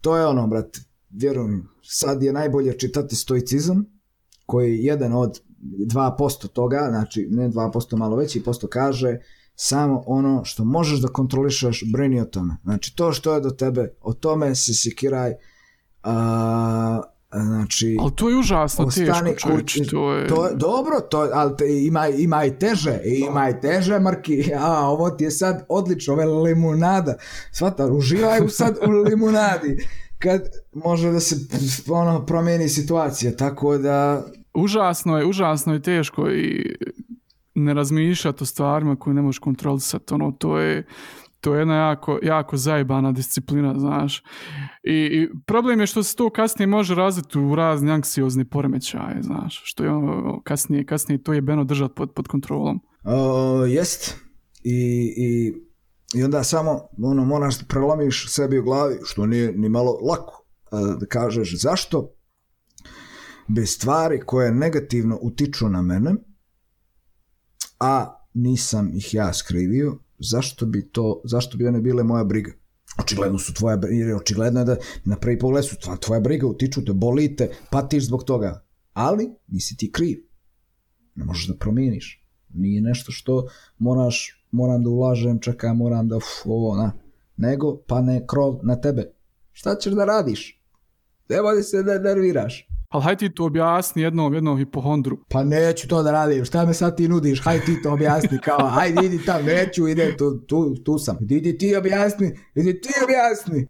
[0.00, 0.80] to je ono, brate,
[1.10, 3.84] vjerujem, sad je najbolje čitati stoicizam,
[4.46, 9.18] koji je jedan od 2% toga, znači ne 2%, malo veći posto kaže,
[9.62, 12.56] samo ono što možeš da kontrolišeš, brini o tome.
[12.62, 15.34] Znači to što je do tebe, o tome se sikiraj,
[16.02, 17.00] a,
[17.30, 17.96] znači...
[18.00, 20.28] Ali to je užasno ostani teško, čovječ, to je...
[20.28, 24.88] To je dobro, to, ali te, ima, ima i teže, ima i teže, Marki, a
[24.88, 27.14] ovo ti je sad odlično, ovo je limunada,
[27.52, 29.86] svata, uživaj u sad u limunadi,
[30.18, 30.42] kad
[30.72, 31.36] može da se
[31.88, 36.76] ono promijeni situacija, tako da Užasno je, užasno je teško i
[37.54, 40.86] ne razmišljati o stvarima koje ne možeš kontrolisati, ono, to je
[41.40, 44.22] to je jedna jako, jako zajebana disciplina, znaš.
[44.82, 49.62] I, I problem je što se to kasnije može razviti u razni anksiozni poremećaje, znaš,
[49.64, 52.80] što je ono, kasnije, kasnije to je beno držati pod, pod kontrolom.
[53.04, 54.16] O, jest.
[54.64, 55.52] I, i,
[56.18, 60.44] I onda samo ono, moraš da prelomiš sebi u glavi, što nije ni malo lako,
[61.00, 62.10] da kažeš zašto
[63.48, 66.14] bez stvari koje negativno utiču na mene,
[67.80, 72.52] a nisam ih ja skrivio, zašto bi to, zašto bi one bile moja briga?
[72.98, 76.92] Očigledno su tvoja briga, očigledno je da na prvi pogled su tvoja, briga, utiču te,
[76.92, 80.18] bolite, patiš zbog toga, ali nisi ti kriv.
[81.14, 82.26] Ne možeš da promijeniš.
[82.54, 86.92] Nije nešto što moraš, moram da ulažem, čekaj, moram da, uf, ovo, na.
[87.36, 89.12] Nego, pa ne krov na tebe.
[89.52, 90.62] Šta ćeš da radiš?
[91.28, 92.69] Nemoj se da nerviraš.
[92.90, 95.18] Ali hajde ti to objasni jednom, jednom hipohondru.
[95.28, 98.68] Pa neću to da radim, šta me sad ti nudiš, hajde ti to objasni, kao,
[98.68, 103.66] hajde idi tam, neću, ide, tu, tu, tu sam, idi ti objasni, idi ti objasni.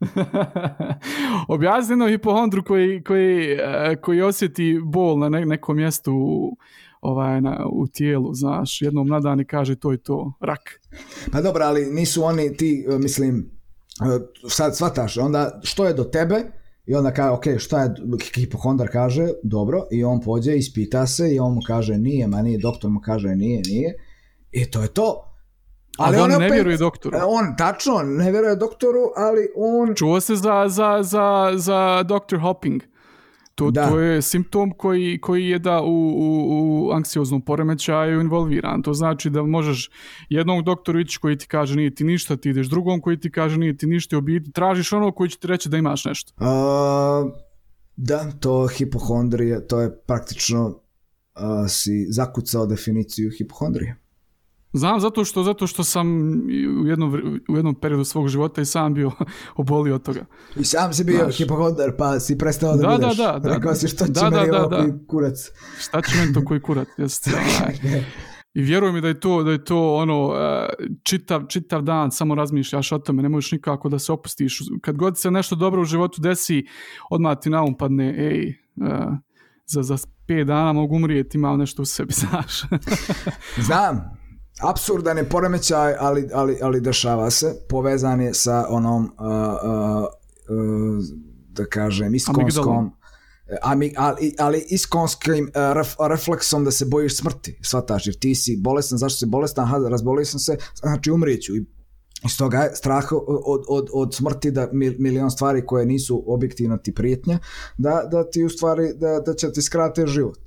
[1.54, 6.56] objasni jednom hipohondru koji, koji, eh, koji osjeti bol na ne, nekom mjestu u,
[7.00, 10.80] ovaj, na, u tijelu, znaš, jednom na dan i kaže to i to, rak.
[11.32, 13.50] Pa dobro, ali nisu oni ti, mislim,
[14.00, 14.18] e,
[14.48, 16.59] sad shvataš, onda što je do tebe,
[16.90, 17.94] i onda kaže, ok, šta je,
[18.34, 22.58] hipohondar kaže, dobro, i on pođe, ispita se, i on mu kaže, nije, ma nije,
[22.58, 23.94] doktor mu kaže, nije, nije,
[24.52, 25.26] i to je to.
[25.98, 27.18] Ali on ne vjeruje doktoru.
[27.26, 29.94] On, tačno, on ne vjeruje doktoru, ali on...
[29.94, 32.38] Čuo se za, za, za, za Dr.
[32.40, 32.82] Hopping.
[33.60, 33.88] To, Da.
[33.88, 38.82] to je simptom koji, koji je da u, u, u anksioznom poremećaju involviran.
[38.82, 39.90] To znači da možeš
[40.28, 43.58] jednom doktoru ići koji ti kaže nije ti ništa, ti ideš drugom koji ti kaže
[43.58, 46.32] nije ti ništa i u biti tražiš ono koji će ti reći da imaš nešto.
[46.36, 47.30] A,
[47.96, 50.80] da, to hipohondrije, to je praktično
[51.34, 53.96] a, si zakucao definiciju hipohondrije.
[54.72, 56.08] Znam zato što zato što sam
[56.82, 59.10] u jednom, u jednom periodu svog života i sam bio
[59.56, 60.24] obolio od toga.
[60.56, 61.36] I sam si bio Znaš.
[61.36, 63.16] hipohondar, pa si prestao da, Da, budeš.
[63.16, 63.54] da, da, da.
[63.54, 64.76] Rekao si što će Da, da, meni da, da.
[64.76, 65.50] koji kurac.
[65.78, 66.88] Šta će meni to koji kurat?
[66.98, 68.04] Jeste, onaj.
[68.54, 70.68] I vjeruj mi da je to, da je to ono, e,
[71.02, 74.58] čitav, čitav dan samo razmišljaš o tome, ne možeš nikako da se opustiš.
[74.80, 76.66] Kad god se nešto dobro u životu desi,
[77.10, 78.54] odmah ti na um padne, ej, e,
[79.66, 79.96] za, za
[80.26, 82.62] pet dana mogu umrijeti, imam nešto u sebi, znaš.
[83.58, 84.19] Znam,
[84.62, 87.54] apsurdan je poremećaj, ali, ali, ali dešava se.
[87.68, 91.04] Povezan je sa onom, uh, uh, uh,
[91.48, 92.90] da kažem, iskonskom.
[93.62, 98.98] Ami, ali, ali iskonskim ref, refleksom da se bojiš smrti, shvataš, jer ti si bolestan,
[98.98, 101.64] zašto si bolestan, aha, razbolio sam se, znači umrijeću i
[102.24, 106.76] iz toga je strah od, od, od smrti da mil, milion stvari koje nisu objektivno
[106.76, 107.38] ti prijetnja,
[107.78, 110.38] da, da ti u stvari, da, da će ti skrate život.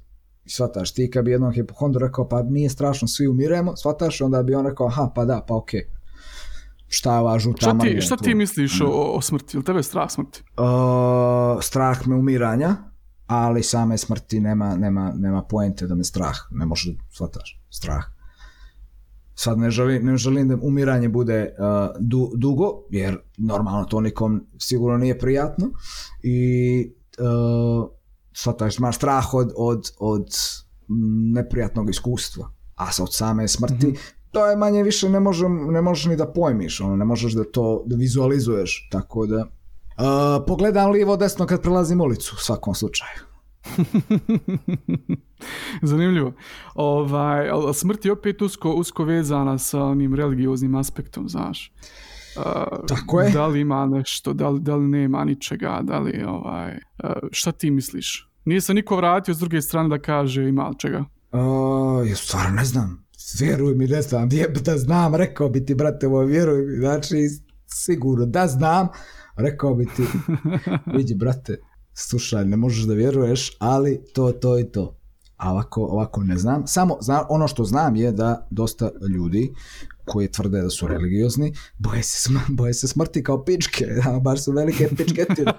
[0.45, 4.43] I shvataš, ti kad bi jednom hipohondru rekao, pa nije strašno, svi umiremo, shvataš, onda
[4.43, 5.89] bi on rekao, aha, pa da, pa okej.
[6.87, 9.57] Šta je ova žuta šta, ti, šta ti misliš o, o smrti?
[9.57, 10.43] Ili tebe je strah smrti?
[10.57, 12.75] Uh, strah me umiranja,
[13.27, 18.03] ali same smrti nema, nema, nema poente da me strah, ne može, shvataš, strah.
[19.35, 24.47] Sad ne želim, ne želim da umiranje bude uh, du, dugo, jer normalno to nikom
[24.59, 25.69] sigurno nije prijatno
[26.23, 27.89] i uh,
[28.34, 30.27] shvataš, imaš strah od, od, od
[30.89, 33.95] mm, neprijatnog iskustva, a sa od same smrti, Mhm.
[34.31, 37.43] to je manje više ne, možem, ne možeš ni da pojmiš, ono, ne možeš da
[37.43, 39.45] to da vizualizuješ, tako da
[39.97, 40.03] Uh,
[40.47, 43.19] pogledam lijevo desno kad prelazim ulicu u svakom slučaju.
[45.81, 46.34] Zanimljivo.
[46.75, 51.73] Ovaj, smrt je opet usko, usko vezana sa onim religioznim aspektom, znaš.
[52.38, 53.31] Uh, Tako je.
[53.31, 56.71] Da li ima nešto, da li, da li nema ničega, da li ovaj...
[57.03, 58.29] Uh, šta ti misliš?
[58.45, 61.05] Nije se niko vratio s druge strane da kaže ima li čega.
[61.31, 63.05] Uh, ja stvarno ne znam.
[63.39, 64.29] Vjeruj mi, ne znam.
[64.31, 66.77] Jeb da znam, rekao bi ti, brate, ovo, vjeruj mi.
[66.77, 67.15] Znači,
[67.67, 68.88] sigurno da znam,
[69.38, 70.03] rekao bi ti,
[70.97, 71.57] vidi brate,
[71.93, 74.99] slušaj, ne možeš da vjeruješ, ali to, to i to.
[75.38, 76.67] A ovako, ovako ne znam.
[76.67, 79.53] Samo zna, ono što znam je da dosta ljudi
[80.05, 84.43] koji tvrde da su religiozni, boje se, sm boje se smrti kao pičke, da, baš
[84.43, 85.51] su velike pičketine.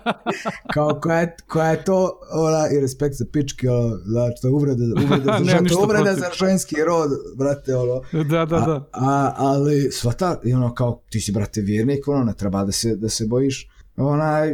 [0.74, 4.52] kao koja je, koja je to, ona, i respekt za pičke, ono, da, što je
[4.52, 8.00] uvreda, uvreda, za, žen, uvreda za ženski rod, brate, ono.
[8.12, 8.88] Da, da, da.
[8.92, 12.72] A, a, ali, svata, i ono, kao, ti si, brate, vjernik, ono, ne treba da
[12.72, 14.48] se, da se bojiš onaj,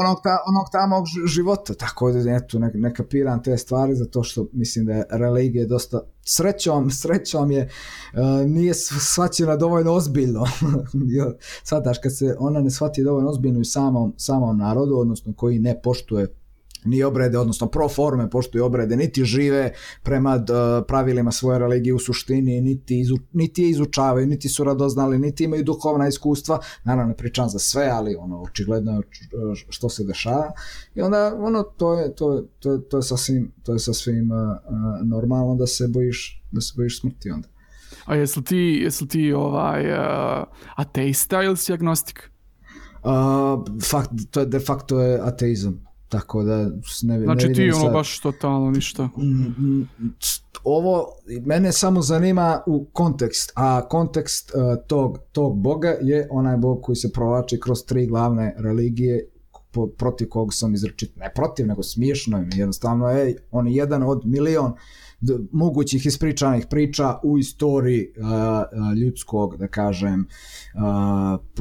[0.00, 4.46] onog, ta, onog tamog života, tako da eto, ne, ne kapiram te stvari zato što
[4.52, 7.68] mislim da je religija dosta srećom, srećom je
[8.12, 10.44] uh, nije shvaćena dovoljno ozbiljno.
[11.64, 15.80] Shvataš kad se ona ne shvati dovoljno ozbiljno u samom, samom narodu, odnosno koji ne
[15.82, 16.39] poštuje
[16.84, 19.72] ni obrede, odnosno pro forme poštuju obrede, niti žive
[20.02, 20.52] prema d,
[20.88, 25.64] pravilima svoje religije u suštini, niti, izu, niti je izučavaju, niti su radoznali, niti imaju
[25.64, 29.02] duhovna iskustva, naravno ne pričam za sve, ali ono, očigledno
[29.68, 30.52] što se dešava
[30.94, 34.38] i onda ono, to je, to, to, to je sasvim, to je sasvim uh,
[35.04, 37.48] normalno da se bojiš, da se bojiš smrti onda.
[38.04, 40.44] A jesi ti, jesi ti ovaj, uh,
[40.76, 42.30] ateista ili si agnostik?
[43.02, 45.89] Uh, fakt, to je de facto je ateizam.
[46.10, 46.56] Tako da
[47.02, 47.92] ne, znači ne ti ono sad.
[47.92, 49.04] baš totalno ništa.
[49.04, 49.88] Mm, mm,
[50.64, 51.06] ovo
[51.44, 56.96] mene samo zanima u kontekst, a kontekst uh, tog, tog boga je onaj bog koji
[56.96, 59.28] se provlači kroz tri glavne religije
[59.70, 64.02] po, protiv kog sam izrečit, ne protiv, nego smiješno je jednostavno, ej, on je jedan
[64.02, 64.72] od milion
[65.52, 68.06] mogućih ispričanih priča u istoriji
[69.02, 70.26] ljudskog, da kažem,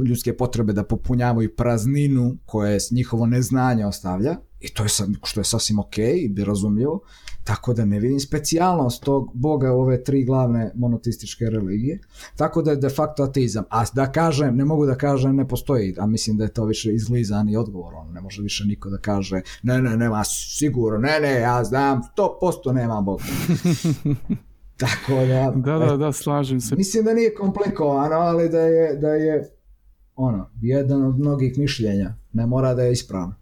[0.08, 4.90] ljudske potrebe da popunjavaju prazninu koje njihovo neznanje ostavlja i to je
[5.24, 7.02] što je sasvim ok i bi razumljivo,
[7.44, 12.00] tako da ne vidim specijalnost tog boga ove tri glavne monoteističke religije,
[12.36, 13.64] tako da je de facto ateizam.
[13.70, 16.94] A da kažem, ne mogu da kažem ne postoji, a mislim da je to više
[16.94, 20.24] izlizani odgovor, on ne može više niko da kaže ne, ne, nema
[20.58, 23.24] sigurno, ne, ne, ja znam, 100% nema boga.
[24.84, 25.54] tako da...
[25.56, 26.76] Da, da, da, slažem se.
[26.76, 29.50] Mislim da nije komplikovano, ali da je, da je
[30.16, 33.39] ono, jedan od mnogih mišljenja, ne mora da je ispravno.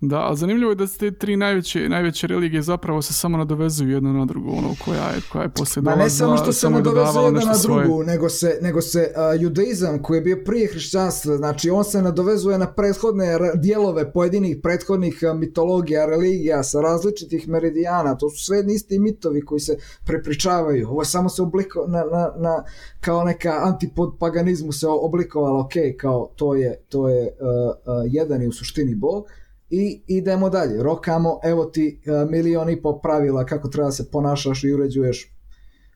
[0.00, 4.12] Da, ali zanimljivo je da te tri najveće, najveće religije zapravo se samo nadovezuju jedna
[4.12, 6.04] na drugu, ono koja je, koja je poslije dolazila.
[6.04, 8.06] Ne samo što se nadovezuju jedna na drugu, svoje...
[8.06, 12.58] nego se, nego se uh, judaizam koji je bio prije hrišćanstva, znači on se nadovezuje
[12.58, 19.44] na prethodne dijelove pojedinih prethodnih mitologija, religija sa različitih meridijana, to su sve isti mitovi
[19.44, 19.76] koji se
[20.06, 22.64] prepričavaju, ovo samo se obliko na, na, na
[23.00, 28.42] kao neka antipod paganizmu se oblikovalo, ok, kao to je, to je uh, uh, jedan
[28.42, 29.24] i u suštini bog,
[29.70, 30.82] i idemo dalje.
[30.82, 35.32] Rokamo, evo ti uh, milion i po pravila kako treba se ponašaš i uređuješ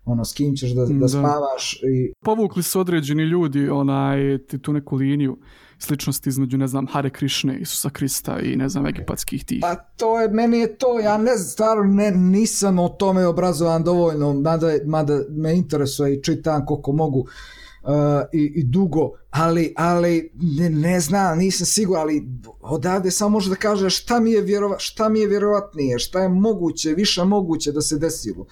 [0.05, 1.09] ono, s kim ćeš da, da, da.
[1.09, 1.81] spavaš.
[1.83, 2.13] I...
[2.25, 5.37] Povukli su određeni ljudi onaj, tu neku liniju
[5.79, 9.59] sličnosti između, ne znam, Hare Krišne, Isusa Krista i, ne znam, egipatskih tih.
[9.61, 13.85] Pa to je, meni je to, ja ne znam, stvarno ne, nisam o tome obrazovan
[13.85, 17.19] dovoljno, mada, mada me interesuje i čitam koliko mogu.
[17.19, 17.27] Uh,
[17.85, 22.29] uh, i, i dugo, ali, ali ne, ne znam, nisam siguran, ali
[22.61, 26.29] odavde samo može da kaže šta mi je, vjerova, šta mi je vjerovatnije, šta je
[26.29, 28.47] moguće, više moguće da se desilo,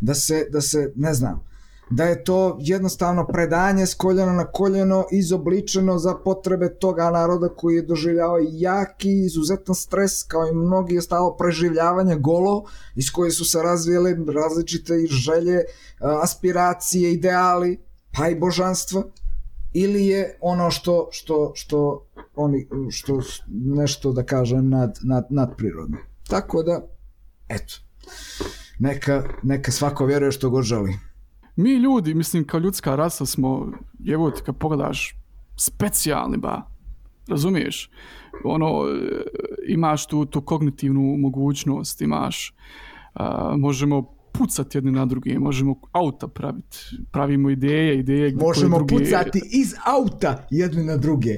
[0.00, 1.44] da se, da se ne znam,
[1.90, 7.74] da je to jednostavno predanje s koljena na koljeno izobličeno za potrebe toga naroda koji
[7.74, 12.64] je doživljavao jaki, izuzetan stres kao i mnogi ostalo preživljavanje golo
[12.94, 15.64] iz koje su se razvijele različite želje,
[16.00, 17.84] aspiracije, ideali
[18.16, 19.02] pa i božanstva
[19.72, 22.06] ili je ono što što što
[22.36, 25.96] oni što nešto da kažem nad nad nadprirodno.
[26.28, 26.80] Tako da
[27.48, 27.74] eto.
[28.78, 30.98] Neka neka svako vjeruje što god želi.
[31.56, 33.72] Mi ljudi, mislim kao ljudska rasa smo,
[34.08, 35.16] evo ti kad pogledaš,
[35.56, 36.62] specijalni ba.
[37.28, 37.90] Razumiješ?
[38.44, 38.82] Ono
[39.68, 42.54] imaš tu tu kognitivnu mogućnost, imaš
[43.14, 43.20] uh,
[43.56, 46.78] možemo pucati jedni na druge, možemo auta praviti,
[47.12, 49.04] pravimo ideje, ideje možemo druge...
[49.04, 51.30] pucati iz auta jedni na druge.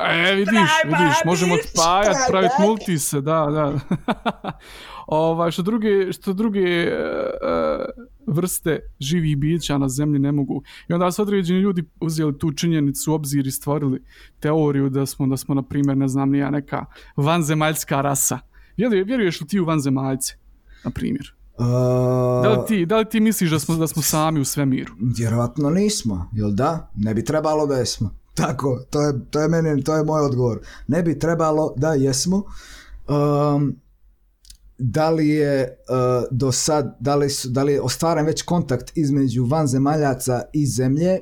[0.00, 3.80] E, vidiš, vidiš, možemo spajati, praviti multise, da, da.
[5.06, 10.62] ovaj, što druge, što druge uh, vrste živih bića na zemlji ne mogu.
[10.88, 14.02] I onda su određeni ljudi uzeli tu činjenicu u obzir i stvorili
[14.40, 16.84] teoriju da smo, da smo na primjer, ne znam, nija neka
[17.16, 18.38] vanzemaljska rasa.
[18.76, 20.34] Vjeruješ li ti u vanzemaljce,
[20.84, 21.34] na primjer?
[21.58, 21.66] Uh,
[22.42, 24.92] da, li ti, da li ti misliš da smo, da smo sami u svemiru?
[25.16, 26.90] Vjerovatno nismo, jel da?
[26.96, 28.10] Ne bi trebalo da jesmo.
[28.34, 30.60] Tako, to je, to je, meni, to je moj odgovor.
[30.88, 32.42] Ne bi trebalo da jesmo.
[33.08, 33.76] Um,
[34.78, 38.96] da li je uh, do sad, da li, su, da li je ostvaren već kontakt
[38.96, 41.18] između vanzemaljaca i zemlje?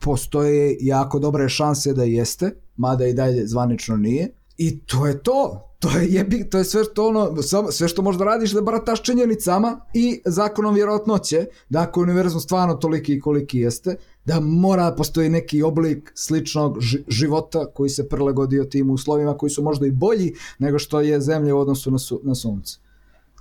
[0.00, 4.28] postoje jako dobre šanse da jeste, mada i dalje zvanično nije.
[4.60, 5.66] I to je to.
[5.78, 9.80] To je jebi, to je sve što ono, sve što možda radiš da barataš činjenicama
[9.94, 15.28] i zakonom vjerojatnoće da ako je univerzum stvarno toliki koliki jeste, da mora da postoji
[15.28, 20.34] neki oblik sličnog ži- života koji se prilagodio tim uslovima koji su možda i bolji
[20.58, 22.78] nego što je zemlja u odnosu na, su, na sunce.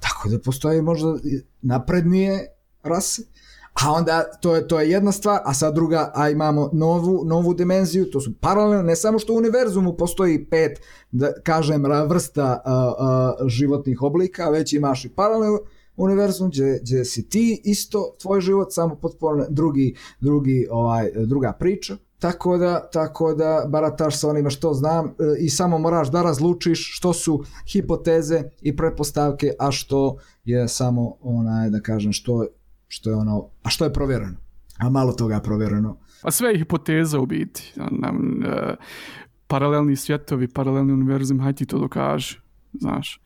[0.01, 1.17] Tako da postoji možda
[1.61, 2.47] naprednije
[2.83, 3.21] rase,
[3.83, 7.53] a onda to je, to je jedna stvar, a sad druga, a imamo novu, novu
[7.53, 12.61] dimenziju, to su paralelno, ne samo što u univerzumu postoji pet, da kažem, vrsta a,
[12.65, 15.59] a, životnih oblika, već imaš i paralelno
[15.97, 21.97] univerzum gdje, gdje si ti isto tvoj život samo potpuno drugi drugi ovaj druga priča.
[22.19, 26.97] Tako da tako da barataš sa onima što znam e, i samo moraš da razlučiš
[26.97, 32.45] što su hipoteze i pretpostavke a što je samo onaj da kažem što
[32.89, 34.37] što je ono a što je provjereno
[34.77, 37.73] a malo toga je provjereno A sve je hipoteza u biti.
[37.91, 38.75] Nam, e,
[39.47, 42.37] paralelni svjetovi, paralelni univerzum, hajde ti to dokaži,
[42.73, 43.21] znaš.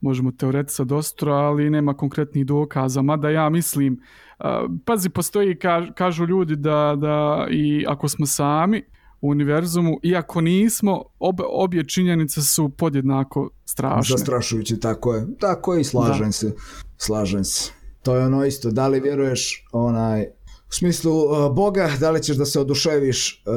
[0.00, 4.00] Možemo teoretisati dosta, ali nema konkretnih dokaza, mada ja mislim,
[4.38, 4.44] e,
[4.84, 8.82] pazi, postoji, kaž, kažu ljudi da, da i ako smo sami
[9.20, 14.16] u univerzumu, iako nismo, ob, obje činjenice su podjednako strašne.
[14.16, 16.32] zastrašujući tako je tako je i slažem Da.
[16.32, 16.54] se
[16.96, 20.22] slažem se to je ono isto da li vjeruješ onaj
[20.68, 23.52] u smislu uh, Boga, da li ćeš da se oduševiš uh,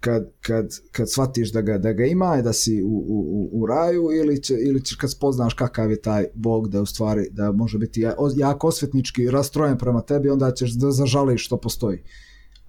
[0.00, 3.66] kad, kad, kad shvatiš da ga, da ga ima i da si u, u, u-
[3.66, 7.52] raju ili, će, ili ćeš kad spoznaš kakav je taj Bog da u stvari da
[7.52, 8.04] može biti
[8.36, 12.02] jako osvetnički rastrojen prema tebi onda ćeš da zažališ što postoji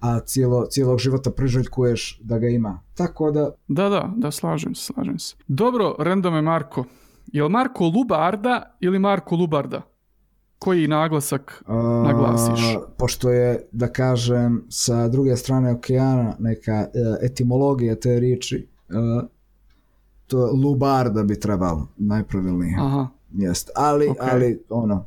[0.00, 4.92] a cijelo, cijelog života priželjkuješ da ga ima tako da Da, da, da, slažem se,
[4.92, 5.36] slažem se.
[5.48, 6.84] Dobro, randome Marko.
[7.32, 9.82] Je li Marko Lubarda ili Marko Lubarda?
[10.58, 11.74] Koji naglasak A,
[12.06, 12.76] naglasiš?
[12.96, 16.88] pošto je, da kažem, sa druge strane okeana neka e,
[17.22, 18.92] etimologija te riječi, e,
[20.26, 22.76] to lubarda bi trebalo, najpravilnije.
[22.80, 23.70] Aha, Jest.
[23.74, 24.16] Ali, Ok.
[24.20, 25.06] ali, ono,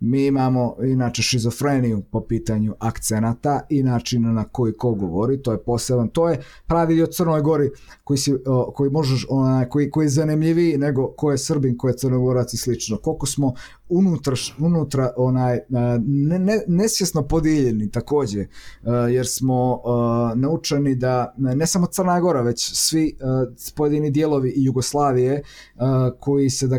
[0.00, 5.58] mi imamo inače šizofreniju po pitanju akcenata i načina na koji ko govori, to je
[5.62, 7.70] poseban, to je pravi od Crnoj Gori
[8.04, 8.34] koji, si,
[8.74, 12.56] koji možeš, onaj, koji, koji je zanimljiviji nego ko je Srbin, ko je Crnogorac i
[12.56, 12.96] slično.
[12.96, 13.54] Koliko smo
[13.88, 18.46] unutra, unutra onaj, a, ne, ne, nesvjesno podijeljeni takođe,
[18.82, 23.16] a, jer smo a, naučeni da ne samo Crna Gora, već svi
[23.76, 25.42] pojedini dijelovi Jugoslavije
[26.20, 26.78] koji se da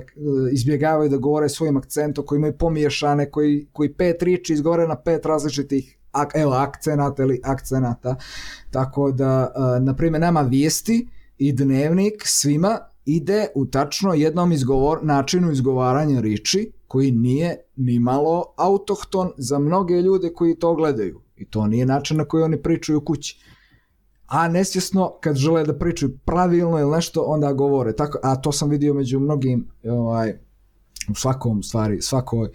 [0.51, 5.25] izbjegavaju da govore svojim akcentom, koji imaju pomiješane, koji, koji pet riječi izgovore na pet
[5.25, 8.15] različitih ak, evo, akcenata ili akcenata.
[8.71, 9.51] Tako da,
[9.81, 11.07] na primjer, nama vijesti
[11.37, 18.53] i dnevnik svima ide u tačno jednom izgovor, načinu izgovaranja riči koji nije ni malo
[18.57, 21.21] autohton za mnoge ljude koji to gledaju.
[21.35, 23.39] I to nije način na koji oni pričaju kući.
[24.25, 27.95] A nesvjesno kad žele da pričaju pravilno ili nešto, onda govore.
[27.95, 30.33] Tako, a to sam vidio među mnogim ovaj,
[31.11, 32.49] u svakom stvari, svakoj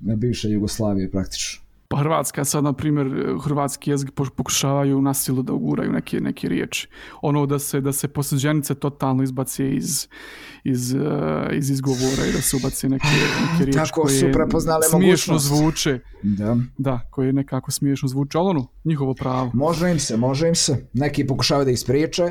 [0.00, 1.63] bivše Jugoslavije praktično.
[1.88, 3.06] Pa Hrvatska sad, na primjer,
[3.42, 6.88] hrvatski jezik po- pokušavaju na silu da uguraju neke, neke riječi.
[7.22, 10.08] Ono da se, da se posljeđenice totalno izbaci iz,
[10.64, 10.98] iz, eh,
[11.52, 13.06] iz izgovora i da se ubaci neke,
[13.52, 15.46] neke riječi Tako su koje prepoznale smiješno mogućnost.
[15.56, 16.00] zvuče.
[16.22, 16.56] Da.
[16.78, 19.50] Da, koje nekako smiješno zvuče, ali ono, njihovo pravo.
[19.54, 20.88] Može im se, može im se.
[20.92, 22.30] Neki pokušavaju da ih spriječe,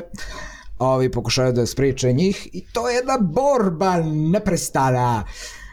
[0.78, 3.96] a ovi pokušavaju da spriječe njih i to je jedna borba
[4.32, 5.24] neprestana.
[5.26, 5.63] E,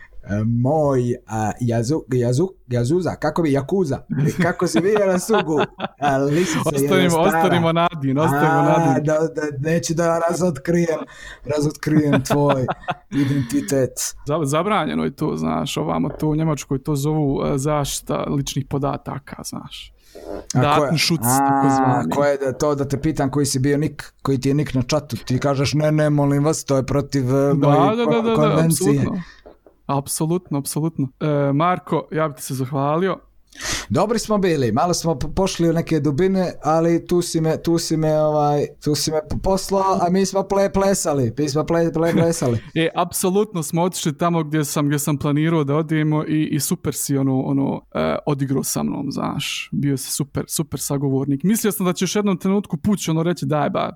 [0.45, 3.99] Moj a, jazu, jazu, jazuza, kako bi, jakuza,
[4.41, 5.59] kako se vidio na sugu,
[5.99, 6.17] a,
[6.65, 9.03] Ostanimo, ostanimo nadin, ostanimo A, nadin.
[9.03, 10.99] da, da, neću da razotkrijem,
[11.47, 12.65] razotkrijem tvoj
[13.23, 13.91] identitet.
[14.27, 19.43] Za- Zabranjeno je to, znaš, ovamo to u Njemačkoj to zovu eh, zaštita ličnih podataka,
[19.43, 19.93] znaš.
[20.53, 22.09] Datenschutz, a, takozvani.
[22.11, 24.73] ko je da, to da te pitam koji si bio nik, koji ti je nik
[24.73, 28.11] na čatu, ti kažeš ne, ne, molim vas, to je protiv Da, moje da, da,
[28.11, 29.05] da, da, konvencije.
[29.85, 30.57] Apsolutno.
[30.57, 31.07] Apsolutno.
[31.19, 33.19] E, Marko, ja bih ti se zahvalio.
[33.89, 37.77] Dobri smo bili, malo smo po- pošli u neke dubine, ali tu si me, tu
[37.77, 41.93] si me, ovaj, tu si me poslao, a mi smo ple, plesali, mi smo ple,
[41.93, 42.59] ple, plesali.
[42.75, 46.93] E, apsolutno smo otišli tamo gdje sam, gdje sam planirao da odemo i, i super
[46.93, 49.69] si ono, ono e, odigrao sa mnom, znaš.
[49.71, 51.43] Bio si super, super sagovornik.
[51.43, 53.89] Mislio sam da ćeš jednom trenutku pući ono reći daj ba,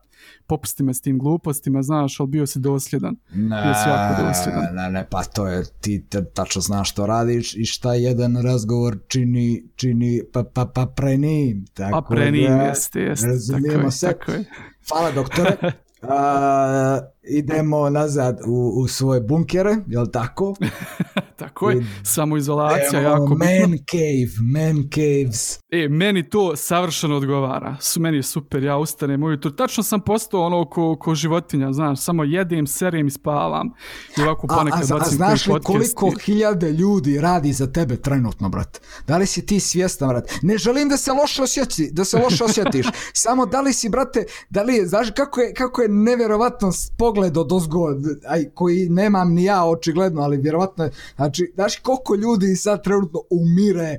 [0.47, 3.15] popusti me s tim glupostima, znaš, ali bio si dosljedan.
[3.33, 4.75] Bio si jako dosljedan.
[4.75, 8.97] ne, ne, pa to je, ti te, tačno znaš što radiš i šta jedan razgovor
[9.07, 9.44] čini,
[9.75, 11.65] čini pa, pa, pa prenim.
[11.73, 13.25] Tako A pre njim, da, jeste, jeste.
[13.25, 14.07] Tako razumijemo je, se.
[14.07, 14.45] tako je.
[14.89, 15.57] Hvala doktore.
[16.01, 20.55] A, idemo nazad u, u svoje bunkere, jel tako?
[21.35, 23.37] Tako je, samoizolacija jako bitno.
[23.37, 25.59] man cave, man caves.
[25.71, 27.77] E, meni to savršeno odgovara.
[27.79, 29.51] Su meni je super, ja ustanem ujutro.
[29.51, 33.71] Tačno sam postao ono ko, ko životinja, znaš, samo jedem, serem i spavam.
[34.17, 37.95] I ovako A, ponekad a, a bacim znaš li koliko hiljade ljudi radi za tebe
[37.95, 38.81] trenutno, brat?
[39.07, 40.29] Da li si ti svjestan, brat?
[40.41, 42.85] Ne želim da se loše osjeti, da se loše osjetiš.
[43.13, 46.91] Samo da li si, brate, da li je, znaš kako je, kako je nevjerovatno s-
[47.15, 47.95] pogled od ozgo,
[48.27, 53.19] aj, koji nemam ni ja očigledno, ali vjerovatno je, znači, znaš koliko ljudi sad trenutno
[53.29, 53.97] umire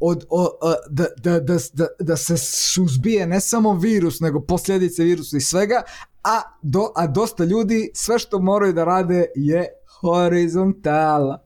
[0.00, 5.04] od, o, o, da, da, da, da, da se suzbije ne samo virus, nego posljedice
[5.04, 5.82] virusa i svega,
[6.24, 9.66] a, do, a dosta ljudi sve što moraju da rade je
[10.00, 11.38] horizontala,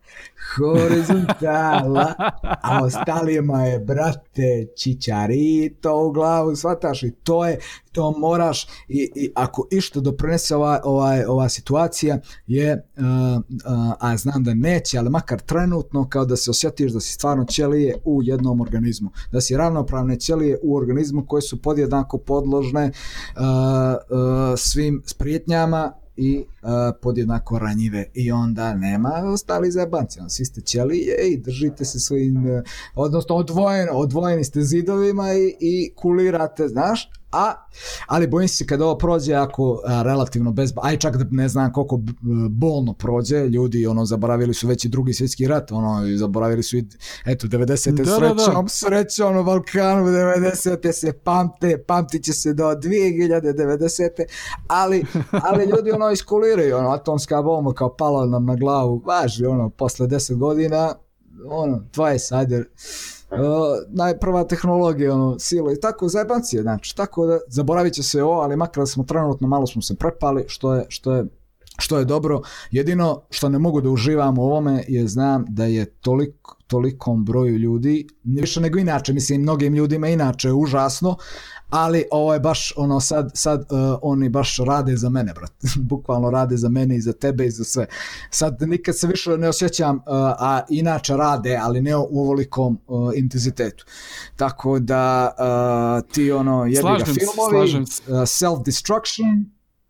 [0.57, 2.15] horizontala,
[2.63, 7.59] a ostalima je, brate, čičarito u glavu, shvataš i to je,
[7.93, 14.17] to moraš i, i ako išto doprinese ova, ova, ova situacija je, uh, uh, a
[14.17, 18.23] znam da neće, ali makar trenutno kao da se osjetiš da si stvarno ćelije u
[18.23, 25.03] jednom organizmu, da si ravnopravne ćelije u organizmu koje su podjednako podložne uh, uh, svim
[25.07, 26.69] sprijetnjama i uh,
[27.03, 28.05] podjednako ranjive.
[28.15, 32.63] I onda nema ostali zajebanci, on svi ste ćelije i držite se svojim, uh,
[32.95, 37.55] odnosno odvojeno, odvojeni ste zidovima i, i kulirate, znaš, a,
[38.07, 41.73] ali bojim se kad ovo prođe ako a, relativno bez, aj čak da ne znam
[41.73, 42.01] koliko
[42.51, 46.77] bolno prođe, ljudi ono zaboravili su već i drugi svjetski rat, ono i zaboravili su
[46.77, 46.85] i
[47.27, 47.93] eto 90.
[47.93, 48.43] Da, da, da.
[48.45, 50.93] srećom, srećom na Balkanu 90.
[50.93, 54.09] se pamte, pamtit će se do 2090.
[54.67, 55.05] ali,
[55.49, 60.07] ali ljudi ono iskuliraju, ono atomska bomba kao pala nam na glavu, važi ono posle
[60.07, 60.95] 10 godina,
[61.49, 62.65] ono, 20, ajde,
[63.33, 63.39] Uh,
[63.89, 68.57] najprva tehnologija, ono, sila i tako, zajebancije, znači, tako da zaboravit će se ovo, ali
[68.57, 71.25] makar smo trenutno, malo smo se prepali, što je, što je
[71.79, 72.41] što je dobro.
[72.71, 77.57] Jedino što ne mogu da uživam u ovome je znam da je toliko, tolikom broju
[77.57, 81.17] ljudi, više nego inače, mislim mnogim ljudima inače je užasno,
[81.73, 85.53] ali ovo je baš ono sad, sad uh, oni baš rade za mene, brat.
[85.91, 87.87] Bukvalno rade za mene i za tebe i za sve.
[88.31, 90.03] Sad nikad se više ne osjećam, uh,
[90.39, 93.85] a inače rade, ali ne u ovolikom uh, intenzitetu.
[94.37, 99.45] Tako da uh, ti ono jebi ga filmovi, uh, self-destruction,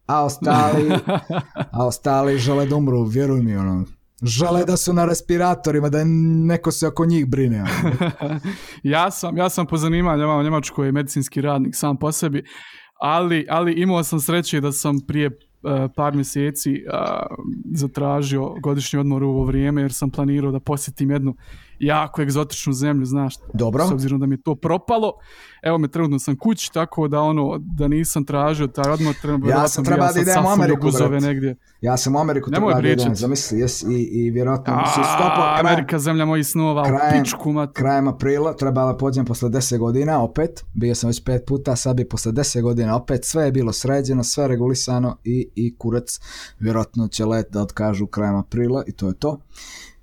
[0.07, 0.93] a ostali,
[1.77, 3.85] a ostali žele da umru, vjeruj mi, ono,
[4.23, 6.05] žele da su na respiratorima, da
[6.47, 7.65] neko se oko njih brine.
[8.83, 12.45] Ja sam, ja sam po zanimanju u Njemačkoj medicinski radnik sam po sebi,
[13.01, 17.37] ali, ali imao sam sreće da sam prije uh, par mjeseci uh,
[17.75, 21.35] zatražio godišnji odmor u ovo vrijeme jer sam planirao da posjetim jednu
[21.83, 23.87] jako egzotičnu zemlju, znaš, Dobro.
[23.87, 25.13] s obzirom da mi je to propalo.
[25.63, 29.69] Evo me trenutno sam kući, tako da ono, da nisam tražio taj odmor, treba, Ja
[29.69, 31.23] sam treba da sad idem u Ameriku, brat.
[31.23, 31.57] negdje.
[31.81, 35.41] Ja sam u Ameriku treba da idem, zamisli, jes, i, i vjerojatno A, su stopo,
[35.61, 37.71] Amerika, zemlja mojih snova, u krajem- pičku mat.
[37.73, 42.05] krajem aprila, trebala pođem posle 10 godina, opet, bio sam već pet puta, sad bi
[42.05, 46.21] posle 10 godina opet, sve je bilo sređeno, sve regulisano i, i kurac,
[46.59, 49.39] vjerojatno će let da otkažu krajem aprila i to je to.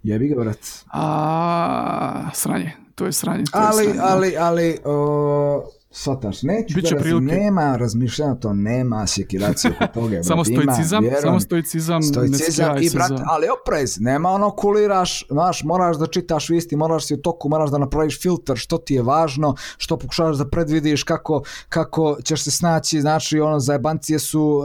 [0.03, 0.59] Jebi ga, brat.
[0.93, 3.43] A, sranje, to je sranje.
[3.51, 4.15] To ali, je sranje, da.
[4.15, 7.35] ali, ali, o, shvataš, neću Biće da prilike.
[7.35, 10.09] nema razmišljanja, to nema sekiracije oko toga.
[10.15, 13.23] brat, Samo ima, stoicizam, vjerujem, samo stoicizam, stoicizam i za...
[13.25, 17.69] ali oprez, nema ono kuliraš, znaš, moraš da čitaš visti, moraš si u toku, moraš
[17.69, 22.51] da napraviš filter, što ti je važno, što pokušavaš da predvidiš kako, kako ćeš se
[22.51, 24.63] snaći, znači ono zajebancije su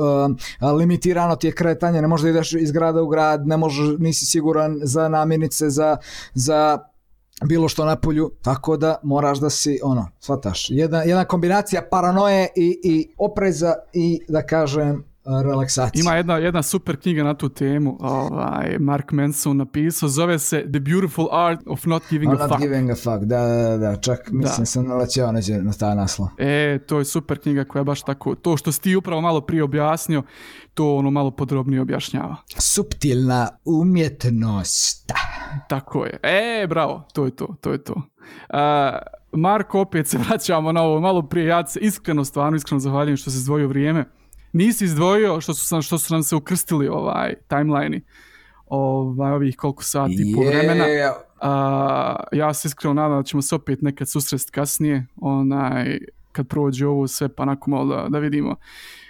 [0.61, 3.97] um, limitirano ti je kretanje, ne možeš da ideš iz grada u grad, ne možeš,
[3.99, 5.97] nisi siguran za namirnice, za,
[6.35, 6.79] za
[7.43, 12.49] bilo što na polju, tako da moraš da si, ono, shvataš, jedna, jedna kombinacija paranoje
[12.57, 15.05] i, i opreza i, da kažem,
[15.45, 16.01] relaksacije.
[16.01, 20.81] Ima jedna, jedna super knjiga na tu temu, ovaj, Mark Manson napisao, zove se The
[20.81, 22.61] Beautiful Art of Not Giving I'm a not Fuck.
[22.63, 24.67] giving a fuck, da, da, da, čak mislim Da.
[24.67, 26.29] sam nalećeo neđe na taj naslov.
[26.39, 29.63] E, to je super knjiga koja baš tako, to što si ti upravo malo prije
[29.63, 30.23] objasnio,
[30.75, 32.37] to ono malo podrobnije objašnjava.
[32.59, 35.13] Suptilna umjetnost.
[35.69, 36.19] Tako je.
[36.23, 37.93] E, bravo, to je to, to je to.
[37.93, 38.59] Uh,
[39.33, 43.31] Marko, opet se vraćamo na ovo malo prije, ja se iskreno, stvarno iskreno zahvaljujem što
[43.31, 44.05] se izdvojio vrijeme.
[44.55, 48.01] Nisi izdvojio što su, sam, što su nam se ukrstili ovaj timeline
[48.67, 50.85] ovaj, ovih koliko sati po vremena.
[51.41, 55.99] A, ja se iskreno nadam da ćemo se opet nekad susresti kasnije, onaj,
[56.33, 58.57] kad prođe ovo sve, pa onako malo da, da vidimo,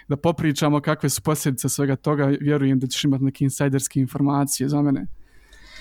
[0.07, 2.25] da popričamo kakve su posljedice svega toga.
[2.25, 5.07] Vjerujem da ćeš imati neke insajderske informacije za mene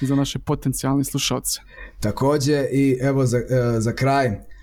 [0.01, 1.61] i za naše potencijalne slušalce.
[2.01, 4.54] Takođe i evo za, e, za kraj.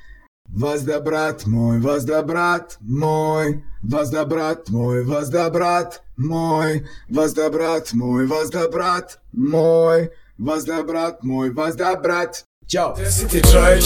[0.61, 8.26] Vazda brat moj, vazda brat moj, vazda brat moj, vazda brat moj, vazda brat, moj
[8.26, 10.07] vazda brat, moj,
[10.38, 12.43] vazda brat, moj vazda brat.
[12.68, 12.93] Ćao!
[12.93, 13.84] Gdje si ti čovječ?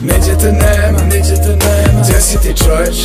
[0.00, 2.96] Niđe te nema, niđe te nema Gdje si ti čovječ?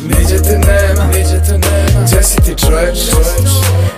[0.00, 2.98] Niđe te nema, niđe te nema Gdje si ti čovječ?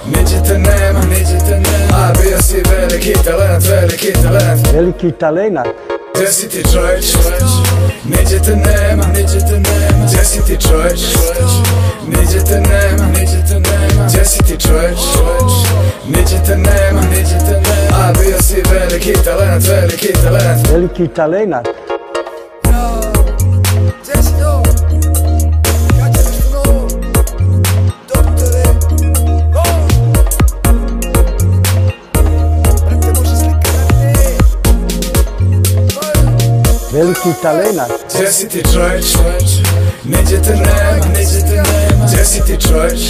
[0.06, 5.91] Niđe te nema, niđe te nema A bio si veliki talent, veliki talent Veliki talenat.
[6.14, 7.04] Gdje si ti čovječ?
[8.04, 11.00] Niđe te nema, niđe te nema Gdje si ti čovječ?
[12.08, 14.98] Niđe te nema, niđe te nema Gdje si ti čovječ?
[16.08, 21.68] Niđe te nema, niđe te nema A bio si veliki talent, veliki talent Veliki talenat.
[36.92, 37.90] Veliki talenat.
[38.14, 39.04] Gdje si ti čovječ?
[40.04, 43.00] Niđe te nema, niđe te nema Gdje si ti čovječ?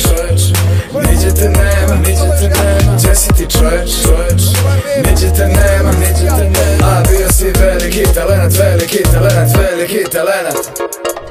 [1.10, 3.90] Niđe te nema, niđe te nema Gdje si ti čovječ?
[5.04, 11.21] Niđe te nema, niđe te nema A bio si veliki talent, veliki talent, veliki talent